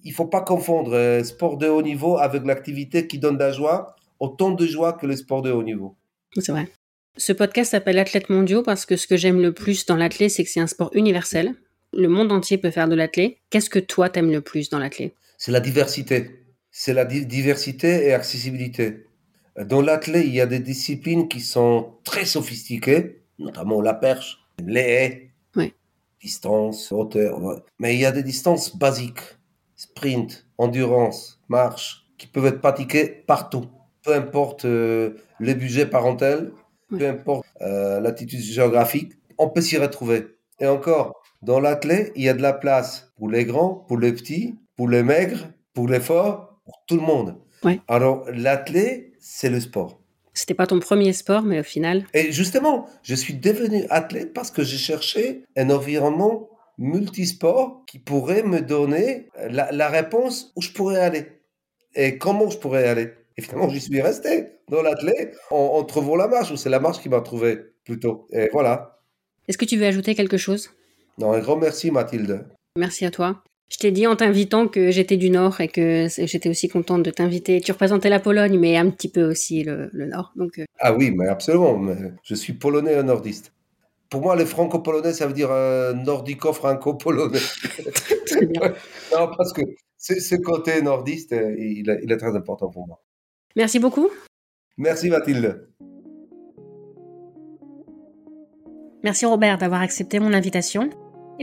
[0.04, 3.96] Il faut pas confondre sport de haut niveau avec l'activité qui donne de la joie,
[4.20, 5.96] autant de joie que le sport de haut niveau.
[6.38, 6.68] C'est vrai.
[7.16, 10.44] Ce podcast s'appelle Athlète mondiaux parce que ce que j'aime le plus dans l'athlète, c'est
[10.44, 11.54] que c'est un sport universel.
[11.96, 13.36] Le monde entier peut faire de l'athlète.
[13.52, 16.32] Qu'est-ce que toi t'aimes le plus dans l'athlète C'est la diversité.
[16.72, 19.06] C'est la diversité et accessibilité.
[19.58, 24.82] Dans l'athlète, il y a des disciplines qui sont très sophistiquées, notamment la perche, les
[24.82, 25.30] haies,
[26.22, 27.62] distance, hauteur.
[27.80, 29.38] Mais il y a des distances basiques,
[29.76, 33.66] sprint, endurance, marche, qui peuvent être pratiquées partout.
[34.04, 36.52] Peu importe euh, le budget parental,
[36.90, 40.28] peu importe euh, l'attitude géographique, on peut s'y retrouver.
[40.60, 44.14] Et encore, dans l'athlète, il y a de la place pour les grands, pour les
[44.14, 47.38] petits, pour les maigres, pour les forts, pour tout le monde.
[47.88, 50.02] Alors, l'athlète, c'est le sport.
[50.34, 52.06] C'était pas ton premier sport, mais au final.
[52.14, 58.44] Et justement, je suis devenu athlète parce que j'ai cherché un environnement multisport qui pourrait
[58.44, 61.40] me donner la, réponse où je pourrais aller
[61.96, 63.14] et comment je pourrais aller.
[63.38, 66.80] Et finalement, j'y suis resté dans l'athlète en, en, trouvant la marche, ou c'est la
[66.80, 68.28] marche qui m'a trouvé plutôt.
[68.34, 69.00] Et voilà.
[69.48, 70.72] Est-ce que tu veux ajouter quelque chose?
[71.18, 72.46] Non, un grand merci Mathilde.
[72.78, 73.44] Merci à toi.
[73.70, 77.10] Je t'ai dit en t'invitant que j'étais du Nord et que j'étais aussi contente de
[77.10, 77.60] t'inviter.
[77.60, 80.32] Tu représentais la Pologne, mais un petit peu aussi le, Nord.
[80.36, 80.66] Donc, euh.
[80.80, 81.82] Ah oui, mais absolument.
[82.24, 83.52] je suis polonais et nordiste.
[84.10, 87.40] Pour moi, les franco-polonais, ça veut dire euh, nordico-franco-polonais.
[89.12, 89.62] Non, parce que
[89.98, 93.02] ce côté nordiste, euh, il, il est très important pour moi.
[93.56, 94.10] Merci beaucoup.
[94.78, 95.68] Merci Mathilde.
[99.04, 100.90] Merci Robert d'avoir accepté mon invitation.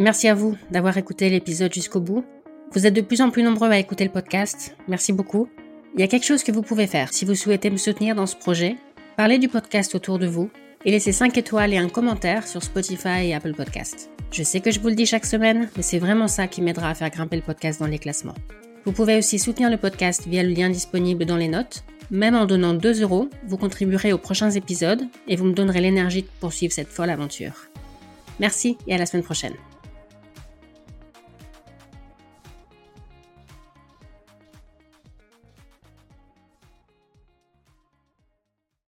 [0.01, 2.25] Merci à vous d'avoir écouté l'épisode jusqu'au bout.
[2.73, 4.75] Vous êtes de plus en plus nombreux à écouter le podcast.
[4.89, 5.47] Merci beaucoup.
[5.95, 8.25] Il y a quelque chose que vous pouvez faire si vous souhaitez me soutenir dans
[8.25, 8.77] ce projet.
[9.19, 10.49] Parlez du podcast autour de vous
[10.87, 14.09] et laissez 5 étoiles et un commentaire sur Spotify et Apple Podcast.
[14.33, 16.89] Je sais que je vous le dis chaque semaine, mais c'est vraiment ça qui m'aidera
[16.89, 18.37] à faire grimper le podcast dans les classements.
[18.87, 21.85] Vous pouvez aussi soutenir le podcast via le lien disponible dans les notes.
[22.11, 26.23] Même en donnant 2 euros, vous contribuerez aux prochains épisodes et vous me donnerez l'énergie
[26.23, 27.67] de poursuivre cette folle aventure.
[28.39, 29.53] Merci et à la semaine prochaine.